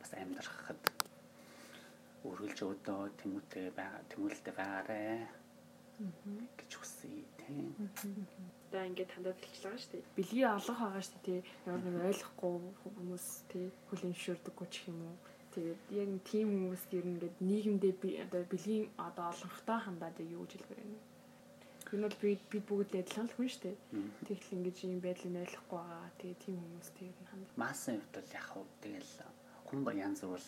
бас 0.00 0.10
амьдрахад 0.14 0.82
үргэлж 2.24 2.58
өөдөө 2.64 3.02
тэмүүлтэй 3.20 3.66
байгаа 3.78 4.02
тэмүүлэлтэй 4.10 4.54
байгаарэ 4.56 5.02
гэж 6.58 6.70
хүсье 6.74 7.22
тийм. 7.38 7.70
Одоо 8.70 8.82
ингээд 8.88 9.10
тандад 9.14 9.38
хэлчихлээ 9.38 9.78
шүү 9.78 9.92
дээ. 9.92 10.04
Бэлгийн 10.16 10.50
олох 10.58 10.78
байгаа 10.82 11.04
шүү 11.04 11.20
дээ. 11.22 11.40
Ямар 11.66 11.82
нэг 11.84 12.08
ойлгохгүй 12.10 12.54
хүмүүс 12.82 13.26
тий 13.50 13.66
хөлийн 13.88 14.16
шүрдэггүй 14.18 14.68
ч 14.74 14.76
юм 14.90 14.98
уу. 15.06 15.16
Тэгээд 15.54 15.80
яг 16.02 16.10
тийм 16.26 16.48
хүмүүс 16.50 16.82
ер 16.98 17.04
нь 17.06 17.14
ингээд 17.14 17.36
нийгэмдээ 17.48 17.94
би 18.02 18.10
одоо 18.24 18.42
бэлгийн 18.50 18.86
одоо 18.98 19.24
олонхтой 19.30 19.78
хандаад 19.84 20.18
юу 20.18 20.42
гэж 20.42 20.52
хэлбэр 20.58 20.82
юм. 20.82 20.98
Энэ 21.92 22.08
бол 22.08 22.18
би 22.22 22.30
би 22.50 22.58
бүгд 22.68 22.92
адилхан 22.96 23.28
л 23.28 23.36
хүн 23.36 23.48
шүү 23.52 23.62
дээ. 23.64 23.76
Тэгтэл 24.26 24.54
ингэж 24.56 24.76
ийм 24.84 25.00
байдлыг 25.04 25.36
ойлгохгүй 25.44 25.78
байгаа. 25.78 26.10
Тэгээд 26.18 26.40
тийм 26.42 26.56
хүмүүс 26.62 26.88
тэр 26.96 27.12
нь 27.12 27.28
хандаа. 27.30 27.60
Маасан 27.60 27.94
хувьд 28.00 28.14
бол 28.16 28.30
яг 28.38 28.46
хөө 28.50 28.64
тэгэл 28.82 29.12
хүн 29.68 29.80
ба 29.84 29.92
янз 30.06 30.20
бүр 30.24 30.42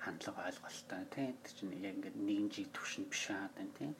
хандлага 0.00 0.48
ойлголттой 0.48 1.04
тийм 1.14 1.36
чинь 1.44 1.72
яг 1.84 1.94
ингээд 1.96 2.16
нийгэмжийг 2.26 2.68
төвшин 2.72 3.04
биш 3.12 3.24
аа 3.36 3.48
тийм 3.76 3.92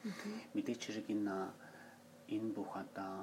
мэдээч 0.53 0.81
хэрэг 0.83 1.07
энэ 1.15 1.35
энэ 2.35 2.49
бүх 2.57 2.71
одоо 2.83 3.15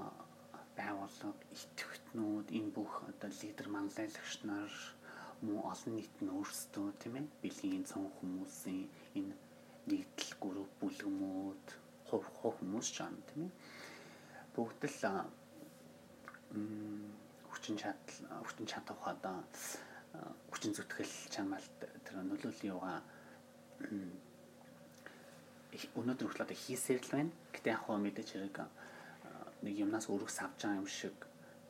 байгууллага 0.79 1.43
итгэвчнүүд 1.55 2.47
энэ 2.59 2.71
бүх 2.77 2.93
одоо 3.11 3.31
лидер 3.41 3.69
манлайлагч 3.75 4.33
нар 4.51 4.73
мөн 5.43 5.59
олон 5.73 5.93
нийт 5.99 6.17
нь 6.23 6.35
өөрсдөө 6.39 6.87
тийм 7.01 7.15
ээ 7.19 7.27
бэлгийн 7.43 7.85
цон 7.91 8.07
хүмүүсийн 8.17 8.87
энэ 9.19 9.35
нэгдэл 9.91 10.33
групп 10.43 10.73
бүлгэмүүд 10.81 11.67
хувь 12.11 12.29
хувь 12.41 12.57
хүмүүс 12.59 12.89
ч 12.95 13.05
юм 13.05 13.17
тийм 13.29 13.41
ээ 13.47 13.53
бүгд 14.55 14.83
л 14.89 15.03
хүчин 17.53 17.77
чадал 17.77 18.43
хүчин 18.45 18.67
чадах 18.67 19.01
одоо 19.05 19.37
хүчин 20.51 20.73
зүтгэл 20.75 21.15
чамаалт 21.31 21.79
тэр 22.05 22.17
нөлөөллийн 22.25 22.73
юга 22.73 23.05
өнөөдөр 25.95 26.27
хүртэл 26.27 26.57
хийсээр 26.57 27.01
л 27.05 27.13
байна. 27.13 27.33
Гэтэ 27.53 27.71
яг 27.71 27.85
хөө 27.85 27.97
мэдээж 28.01 28.29
хэрэг 28.35 28.59
нэг 29.63 29.75
юмнаас 29.85 30.09
өргөс 30.09 30.39
авч 30.41 30.65
байгаа 30.65 30.81
юм 30.81 30.89
шиг 30.89 31.17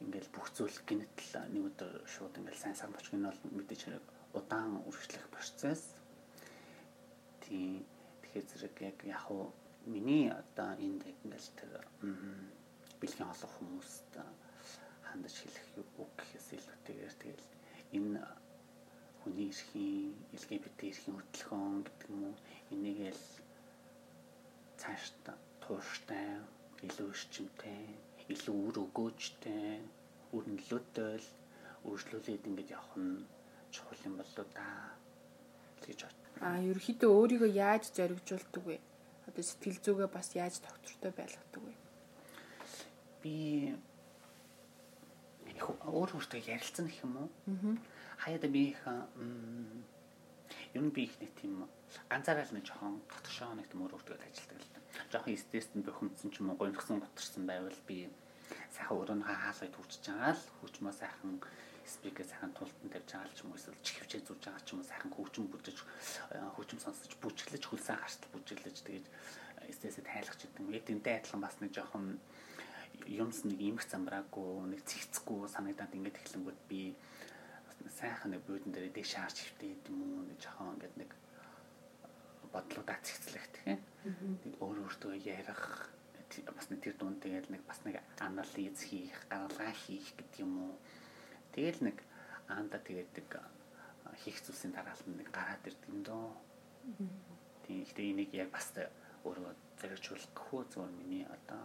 ингээл 0.00 0.30
бүх 0.32 0.48
зүйл 0.54 0.78
гинэтл 0.86 1.50
нэг 1.52 1.62
өдөр 1.74 1.92
шууд 2.06 2.38
ингээл 2.38 2.62
сайн 2.62 2.76
сайн 2.78 2.94
боч 2.94 3.10
гин 3.10 3.26
бол 3.26 3.40
мэдээж 3.58 3.80
хэрэг 3.84 4.04
удаан 4.38 4.80
үргэлжлэх 4.86 5.26
процесс. 5.34 5.98
Тийм 7.42 7.82
тэгэхээр 8.22 8.46
зэрэг 8.46 8.74
яг 8.86 8.98
яг 9.04 9.20
хөө 9.26 9.50
миний 9.94 10.24
одоо 10.40 10.70
энд 10.86 11.02
ингээл 11.24 11.50
тэр 11.58 11.72
бэлгийн 13.00 13.30
олох 13.32 13.52
хүмүүст 13.56 14.12
хандаж 15.08 15.34
хэлэх 15.40 15.66
үг 16.02 16.10
гэхээс 16.18 16.48
илүүтэйгээр 16.56 17.14
тэгээ 17.22 18.26
хүний 19.28 19.48
эрхийн, 19.52 20.14
LGBT 20.36 20.78
эрхийн 20.88 21.16
хөтөлбөр 21.16 21.84
гэдэг 21.84 22.08
юм 22.12 22.22
уу 22.28 22.36
энийг 22.72 23.00
л 23.12 23.24
цааш 24.80 25.04
тууштай, 25.62 26.40
илүү 26.86 27.08
эрчимтэй, 27.12 27.82
илүү 28.32 28.56
үр 28.66 28.76
өгөөжтэй, 28.84 29.84
үр 30.32 30.44
нөлөөтэй 30.48 31.14
л 31.20 31.28
өөрчлөлөөд 31.88 32.48
ингэж 32.48 32.68
явах 32.72 32.94
нь 32.96 33.26
чухал 33.74 34.00
юм 34.08 34.14
болоо 34.16 34.46
да 34.56 34.68
гэж 35.84 35.98
бод. 36.08 36.18
А 36.40 36.48
ерөөхдөө 36.70 37.10
өөрийгөө 37.20 37.50
яаж 37.52 37.84
зоригжуулдаг 37.96 38.64
вэ? 38.64 38.76
Одоо 39.28 39.44
сэтгэл 39.44 39.78
зүгээ 39.84 40.08
бас 40.08 40.32
яаж 40.32 40.58
доктортой 40.64 41.12
байлгадаг 41.12 41.62
вэ? 41.62 41.74
Би 43.22 43.36
өөр 45.60 46.10
өөртөө 46.16 46.40
ярилцсан 46.48 46.88
гэх 46.88 47.04
юм 47.04 47.14
уу? 47.20 47.28
Аа. 47.52 47.76
Хаяада 48.24 48.48
би 48.48 48.72
их 48.72 48.80
ер 50.72 50.82
нь 50.82 50.94
би 50.96 51.04
их 51.04 51.14
нэг 51.20 51.32
тийм 51.36 51.68
ганцаараа 52.08 52.48
л 52.48 52.56
нэг 52.56 52.64
жоохон 52.64 53.04
готгошоо 53.04 53.52
нэг 53.52 53.68
тийм 53.68 53.84
өөр 53.84 53.96
өөртөө 54.00 54.16
ажилладаг 54.16 54.60
л. 54.64 54.72
Жоохон 55.12 55.36
стресстэн 55.36 55.82
бохимдсан 55.84 56.30
ч 56.32 56.40
юм 56.40 56.50
уу 56.50 56.56
гонхсон 56.56 57.04
готорсон 57.04 57.44
байвал 57.44 57.80
би 57.84 58.08
сайхан 58.72 58.96
өөрөө 58.96 59.16
хаалгыг 59.28 59.72
төвчж 59.76 60.04
байгаа 60.08 60.32
л 60.32 60.44
хүчмөө 60.64 60.92
сайхан 60.96 61.36
спикер 61.88 62.26
сайхан 62.28 62.52
тултан 62.52 62.88
тавьж 62.92 63.08
байгаа 63.12 63.34
ч 63.34 63.40
юм 63.42 63.50
уу 63.52 63.58
эсвэл 63.58 63.80
чихвчээ 63.86 64.22
зурж 64.28 64.42
байгаа 64.44 64.64
ч 64.64 64.68
юм 64.72 64.80
уу 64.80 64.90
сайхан 64.90 65.12
хөгжим 65.16 65.46
бүжиж 65.48 65.78
хөгжим 66.54 66.80
сонсож 66.84 67.12
бүжиглэж 67.22 67.64
хөлсөн 67.66 67.96
хартал 67.96 68.32
бүжиглэж 68.36 68.76
тэгээд 68.84 69.06
стрессээ 69.72 70.04
тайлах 70.04 70.36
ч 70.36 70.46
гэдэг 70.46 70.60
юм. 70.62 70.72
Яг 70.72 70.84
тэнтэй 70.84 71.14
адилхан 71.18 71.42
бас 71.42 71.56
нэг 71.60 71.72
жоохон 71.72 72.20
юмс 73.08 73.44
нэг 73.44 73.58
имэх 73.60 73.84
замбраагүй 73.88 74.72
нэг 74.72 74.80
цэгцэхгүй 74.84 75.48
санагдаад 75.48 75.96
ингээд 75.96 76.20
эхлэнгүүд 76.20 76.60
би 76.68 76.96
сайхан 77.98 78.32
нэг 78.32 78.42
буудан 78.44 78.72
дээр 78.72 78.92
дэш 78.92 79.16
шаарч 79.16 79.36
хөвтэй 79.44 79.76
юм 79.88 79.98
уу 80.02 80.22
нэг 80.28 80.38
жоохон 80.40 80.76
ингээд 80.76 80.96
нэг 80.98 81.10
бодлуудаа 82.52 82.98
цэгцлэх 83.04 83.46
тийм. 83.60 83.80
Тэгээд 84.04 84.60
өөр 84.60 84.78
өөртөө 84.88 85.14
ярих 85.24 85.62
бас 86.52 86.66
нэг 86.70 86.80
тэр 86.84 86.96
дунд 86.96 87.20
тэгээд 87.24 87.48
нэг 87.52 87.62
бас 87.64 87.80
нэг 87.84 88.00
анализ 88.20 88.78
хийх, 88.84 89.16
гаргалгаа 89.28 89.72
хийх 89.72 90.12
гэдэг 90.16 90.44
юм 90.44 90.52
уу 90.64 90.74
Тэгэл 91.58 91.90
нэг 91.90 91.98
аанда 92.46 92.78
тэгээд 92.78 93.18
нэг 93.18 93.30
хийх 94.22 94.38
зүйлсийн 94.46 94.78
дараалал 94.78 95.10
нэг 95.10 95.26
гараад 95.34 95.66
ирдэг 95.66 95.90
юм 95.90 96.06
дөө. 96.06 96.30
Тийм 97.66 97.82
ихтэй 97.82 98.14
энийг 98.14 98.30
яг 98.30 98.54
бас 98.54 98.70
өөрөө 99.26 99.58
зэрэгжүүлэх 99.82 100.30
гэхүү 100.38 100.62
зүгээр 100.70 100.94
миний 101.02 101.26
одоо 101.26 101.58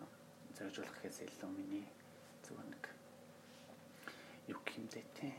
зэрэгжүүлэх 0.58 0.98
гэхээс 0.98 1.30
илүү 1.30 1.52
миний 1.54 1.86
зүгээр 2.42 2.68
нэг 2.74 2.84
юу 4.50 4.62
юм 4.66 4.90
дээ 4.90 5.06
тий. 5.14 5.34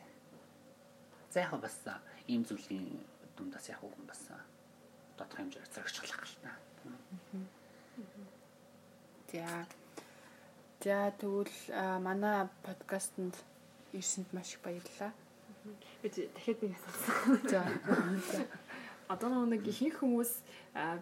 За 1.35 1.43
яг 1.43 1.59
бас 1.59 1.75
ийм 2.31 2.47
зүйлийн 2.47 3.03
дундаас 3.35 3.67
яг 3.75 3.83
хүн 3.83 4.07
бас 4.07 4.23
тодорхой 5.19 5.51
хэмжээгээр 5.51 5.75
зэрэгжүүлэх 5.75 6.19
гал 6.23 6.39
та. 6.47 6.53
За. 9.35 9.67
За 10.79 11.11
тэгвэл 11.19 11.59
манай 12.07 12.47
подкастэнд 12.63 13.35
ирсэнд 13.95 14.29
маш 14.35 14.55
их 14.55 14.61
баярлалаа. 14.61 15.13
Бид 16.03 16.15
дахиад 16.35 16.59
би 16.61 16.75
асуусан. 16.75 17.41
За. 17.49 17.63
Одоо 19.09 19.45
нэг 19.45 19.65
ихэнх 19.69 20.01
хүмүүс 20.01 20.33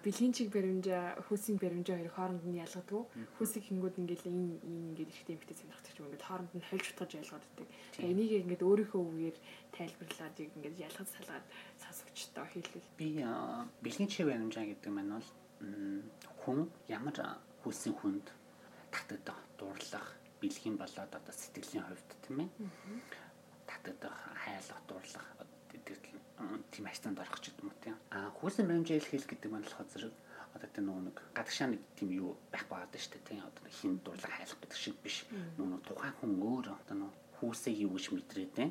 бэлгийн 0.02 0.34
чиг 0.34 0.50
баримжаа, 0.50 1.22
хүйсийн 1.30 1.58
баримжаа 1.58 1.96
хоёр 2.02 2.10
хооронд 2.10 2.44
нь 2.46 2.58
ялгадаг. 2.58 3.06
Хүйсийг 3.38 3.64
хингүүд 3.70 3.96
ингээл 4.02 4.26
энэ 4.26 4.58
энэ 4.58 4.86
ингээд 4.90 5.14
ихтэй 5.14 5.34
эмхтэй 5.38 5.56
сонирхдаг 5.56 5.94
юм 5.98 6.06
ингээд 6.10 6.26
хооронд 6.26 6.52
нь 6.52 6.66
хольж 6.66 6.86
утгаж 6.90 7.10
ялгадаг. 7.14 7.68
Энийг 8.02 8.32
ингээд 8.42 8.66
өөрийнхөө 8.66 9.02
үгээр 9.06 9.36
тайлбарлаад 9.70 10.36
ингээд 10.42 10.82
ялгаж 10.82 11.08
салгаад 11.14 11.46
сонсогчтой 11.78 12.46
хэлвэл 12.50 12.90
би 12.98 13.08
бэлгийн 13.86 14.10
чиг 14.10 14.26
баримжаа 14.26 14.66
гэдэг 14.66 14.90
нь 14.90 15.10
бол 15.14 15.28
хүн 16.42 16.58
ямар 16.90 17.16
хүйсийн 17.62 17.94
хүнд 17.94 18.26
татдаг 18.90 19.38
дурлах 19.58 20.21
бэлгийн 20.42 20.76
болоод 20.76 21.12
одоо 21.14 21.34
сэтгэлийн 21.34 21.86
хувьд 21.86 22.10
тийм 22.26 22.36
ээ. 22.42 22.50
Татад 23.70 24.02
хайлах, 24.42 24.82
дурлах 24.90 25.26
тийм 26.70 26.86
ажтанд 26.86 27.18
орох 27.20 27.40
ч 27.40 27.48
гэдэг 27.52 27.64
юм 27.64 27.72
тийм. 27.80 27.96
Аа 28.10 28.28
хүүсэн 28.36 28.66
баримжаал 28.66 29.06
хэл 29.06 29.28
гэдэг 29.28 29.48
нь 29.48 29.56
болохоор 29.62 29.88
зэрэг 29.88 30.14
одоо 30.56 30.68
тийм 30.68 30.86
нэг 30.90 31.16
гадагшаа 31.36 31.68
нэг 31.70 31.82
тийм 31.96 32.10
юу 32.12 32.36
байх 32.52 32.66
байгаад 32.68 32.92
шүү 32.96 33.12
дээ 33.12 33.28
тийм. 33.28 33.40
Одоо 33.46 33.64
хин 33.70 33.92
дурлах 34.04 34.32
хайлах 34.32 34.58
гэдэг 34.60 34.78
шиг 34.78 34.96
биш. 35.00 35.16
Нүг 35.56 35.80
тухайн 35.86 36.14
хүн 36.20 36.32
өөр 36.42 36.66
одоо 36.76 36.96
нөө 36.96 37.10
хүүсээ 37.38 37.74
юу 37.84 37.92
гэж 37.96 38.06
мэдрээд 38.12 38.52
тийм. 38.56 38.70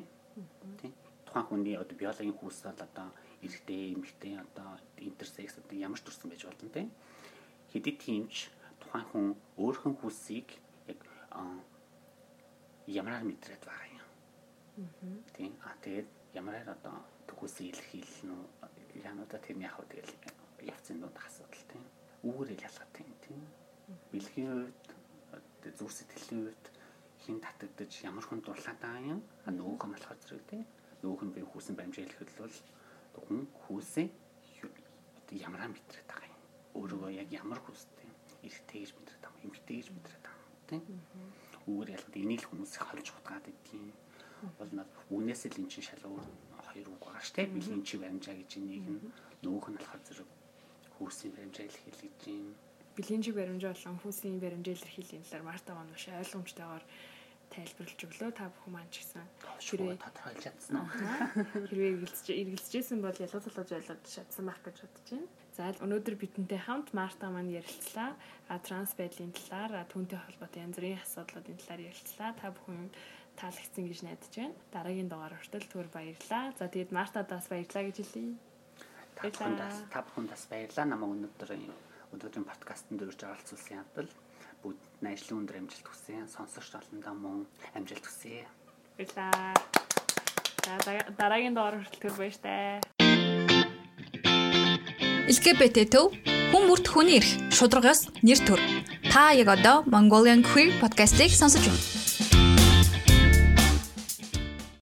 Тийм. 0.78 0.92
Тухайн 1.26 1.46
хүний 1.48 1.76
одоо 1.78 1.96
биологийн 1.96 2.38
хүүс 2.38 2.58
бол 2.66 2.80
одоо 2.86 3.08
эрэгтэй, 3.42 3.94
эмэгтэй 3.94 4.34
одоо 4.38 4.78
интерсекс 5.02 5.58
одоо 5.58 5.76
ямар 5.76 5.98
ч 5.98 6.06
төрсэн 6.06 6.30
байж 6.30 6.42
болно 6.46 6.70
тийм. 6.70 6.88
Хэдий 7.72 7.96
тиймч 7.98 8.52
тухайн 8.78 9.06
хүн 9.10 9.26
өөрхөн 9.58 9.94
хүүсийг 9.98 10.61
ямараар 12.86 13.24
мэдрээд 13.24 13.62
байгаа 13.64 13.88
юм. 13.94 14.08
Тийм. 15.36 15.52
А 15.64 15.76
тэгээд 15.84 16.08
ямараар 16.34 16.68
одоо 16.76 16.96
төгөөсөө 17.28 17.64
илэрхийлэх 17.70 18.20
нь 18.26 18.34
яануудаа 19.04 19.40
тэр 19.40 19.56
яг 19.60 19.74
хөө 19.76 19.86
тэгэл 19.92 20.14
явцын 20.72 21.00
донд 21.00 21.16
асуудал 21.16 21.64
тийм. 21.70 21.84
Үүгээрээ 22.26 22.64
ялгаад 22.66 22.92
тийм 22.96 23.10
тийм. 23.24 23.40
Бэлгийн 24.10 24.52
үед 24.52 24.84
зүр 25.78 25.92
сэтгэлийн 25.92 26.42
үед 26.48 26.64
хин 27.22 27.38
татагдаж 27.40 27.92
ямар 28.02 28.24
хүн 28.26 28.40
дурлаад 28.42 28.78
байгаа 28.82 29.04
юм. 29.14 29.20
А 29.46 29.50
нөгөөх 29.50 29.84
нь 29.86 29.94
болохоор 29.94 30.18
зэрэг 30.20 30.44
тийм. 30.50 30.64
Нөгөөх 31.02 31.22
нь 31.26 31.34
би 31.34 31.40
хүүсэн 31.42 31.74
баримжаалахад 31.76 32.30
бол 32.38 32.56
хүн 33.26 33.40
хүүсээ 33.66 34.08
одоо 35.18 35.36
ямараа 35.36 35.68
мэдрээд 35.70 36.08
байгаа 36.08 36.28
юм. 36.32 36.40
Өөрийгөө 36.78 37.10
яг 37.22 37.28
ямар 37.32 37.60
хүүстэй 37.62 38.10
эрэгтэй 38.46 38.78
гэж 38.82 38.90
мэдрээд 38.96 39.22
байгаа 39.22 39.40
юм. 39.42 39.46
Эмэгтэй 39.52 39.76
гэж 39.78 39.88
мэдрээд 39.92 40.21
юм 40.21 40.21
тийм. 40.80 41.00
Үүгээр 41.68 41.94
ялгаад 41.94 42.16
энийг 42.16 42.42
хүмүүс 42.48 42.72
холж 42.80 43.06
утгаад 43.12 43.44
байдгийн 43.44 43.92
бол 44.58 44.72
над 44.72 44.88
үнээс 45.12 45.42
л 45.52 45.58
эн 45.60 45.68
чинь 45.68 45.86
шал 45.86 46.02
өөр 46.08 46.26
хоёр 46.66 46.88
үг 46.88 47.02
байгаа 47.04 47.22
штэ 47.22 47.46
бэлгийн 47.52 47.82
чи 47.84 47.94
баримжаа 48.00 48.34
гэж 48.34 48.50
энийг 48.58 48.86
нь 48.88 49.02
нөгөөх 49.44 49.66
нь 49.70 49.78
болохоор 49.78 50.02
зэрэг 50.02 50.30
хүүсийн 50.96 51.32
баримжаа 51.36 51.66
гэж 51.68 51.76
юм. 52.26 52.54
Бэлгийн 52.96 53.22
чи 53.22 53.30
баримжаа 53.30 53.72
болон 53.76 53.98
хүүсийн 54.02 54.38
баримжаа 54.42 54.74
л 54.74 54.92
хэлхийн 54.96 55.22
талаар 55.22 55.44
марта 55.46 55.70
маань 55.76 55.92
маш 55.94 56.04
ойлгомжтойгоор 56.10 56.84
тайлбарлаж 57.52 58.00
өглөө 58.08 58.30
та 58.32 58.48
бүхэн 58.48 58.72
маань 58.72 58.90
ч 58.90 59.04
гэсэн 59.04 59.24
хэрвээ 59.60 60.00
тодорхойлж 60.00 60.42
чадсан 60.42 60.74
уу 60.80 60.88
хэрвээ 61.68 61.92
эргэлзэж 61.92 62.26
эргэлзэжсэн 62.32 62.98
бол 63.04 63.22
ялгаж 63.24 63.44
залгаж 63.44 63.70
ойлгож 63.76 64.02
чадсан 64.08 64.44
байх 64.48 64.60
гэж 64.64 64.76
бодож 64.82 65.08
байна 65.12 65.28
За 65.52 65.68
өнөөдөр 65.84 66.16
бидэнтэй 66.16 66.56
хамт 66.64 66.96
Марта 66.96 67.28
маань 67.28 67.52
ярилцлаа. 67.52 68.16
А 68.48 68.56
транс 68.56 68.96
байдлын 68.96 69.36
талаар, 69.36 69.84
түүнтэй 69.92 70.16
холбоотой 70.16 70.64
янз 70.64 70.80
бүрийн 70.80 71.04
асуудлуудын 71.04 71.60
талаар 71.60 71.92
ярилцлаа. 71.92 72.32
Та 72.40 72.56
бүхэн 72.56 72.88
таалагдсан 73.36 73.84
гэж 73.84 74.00
найдаж 74.00 74.32
байна. 74.32 74.56
Дараагийн 74.72 75.12
дугаар 75.12 75.36
хүртэл 75.36 75.68
түр 75.68 75.92
баярлаа. 75.92 76.56
За 76.56 76.72
тэгээд 76.72 76.96
Мартадаас 76.96 77.52
баярлаа 77.52 77.84
гэж 77.84 77.96
хэлье. 78.00 78.40
Та 79.12 79.28
бүхэндээ 79.28 79.72
та 79.92 80.00
бүхэндээ 80.00 80.40
баярлаа. 80.48 80.84
Намайг 80.88 81.12
өнөөдөр 81.20 81.50
өнөөдрийн 82.16 82.48
подкастт 82.48 82.88
дөрж 82.88 83.20
оролцуулсан 83.20 83.84
явдал 84.62 84.78
бүгд 84.78 84.78
ажлын 85.02 85.38
өндөр 85.42 85.56
амжилт 85.58 85.86
хүсье. 85.86 86.26
Сонсогч 86.30 86.70
олондоо 86.78 87.14
мөн 87.14 87.46
амжилт 87.74 88.06
хүсье. 88.06 88.46
Баярлаа. 88.96 89.54
За 90.62 90.78
дараагийн 91.18 91.54
дугаар 91.54 91.82
хүртэл 91.82 92.02
түр 92.02 92.14
баяр 92.18 92.36
таа. 92.38 92.80
LGBT 95.26 95.76
төв 95.90 96.14
хүн 96.52 96.64
бүрт 96.68 96.86
хүний 96.86 97.18
эрх 97.18 97.30
шударгаас 97.50 98.06
нэр 98.22 98.40
төр. 98.46 98.60
Та 99.10 99.32
яг 99.34 99.48
одоо 99.48 99.82
Mongolian 99.86 100.42
Queer 100.46 100.78
podcast-ийг 100.80 101.32
сонсож 101.34 101.66
байна. 101.66 102.01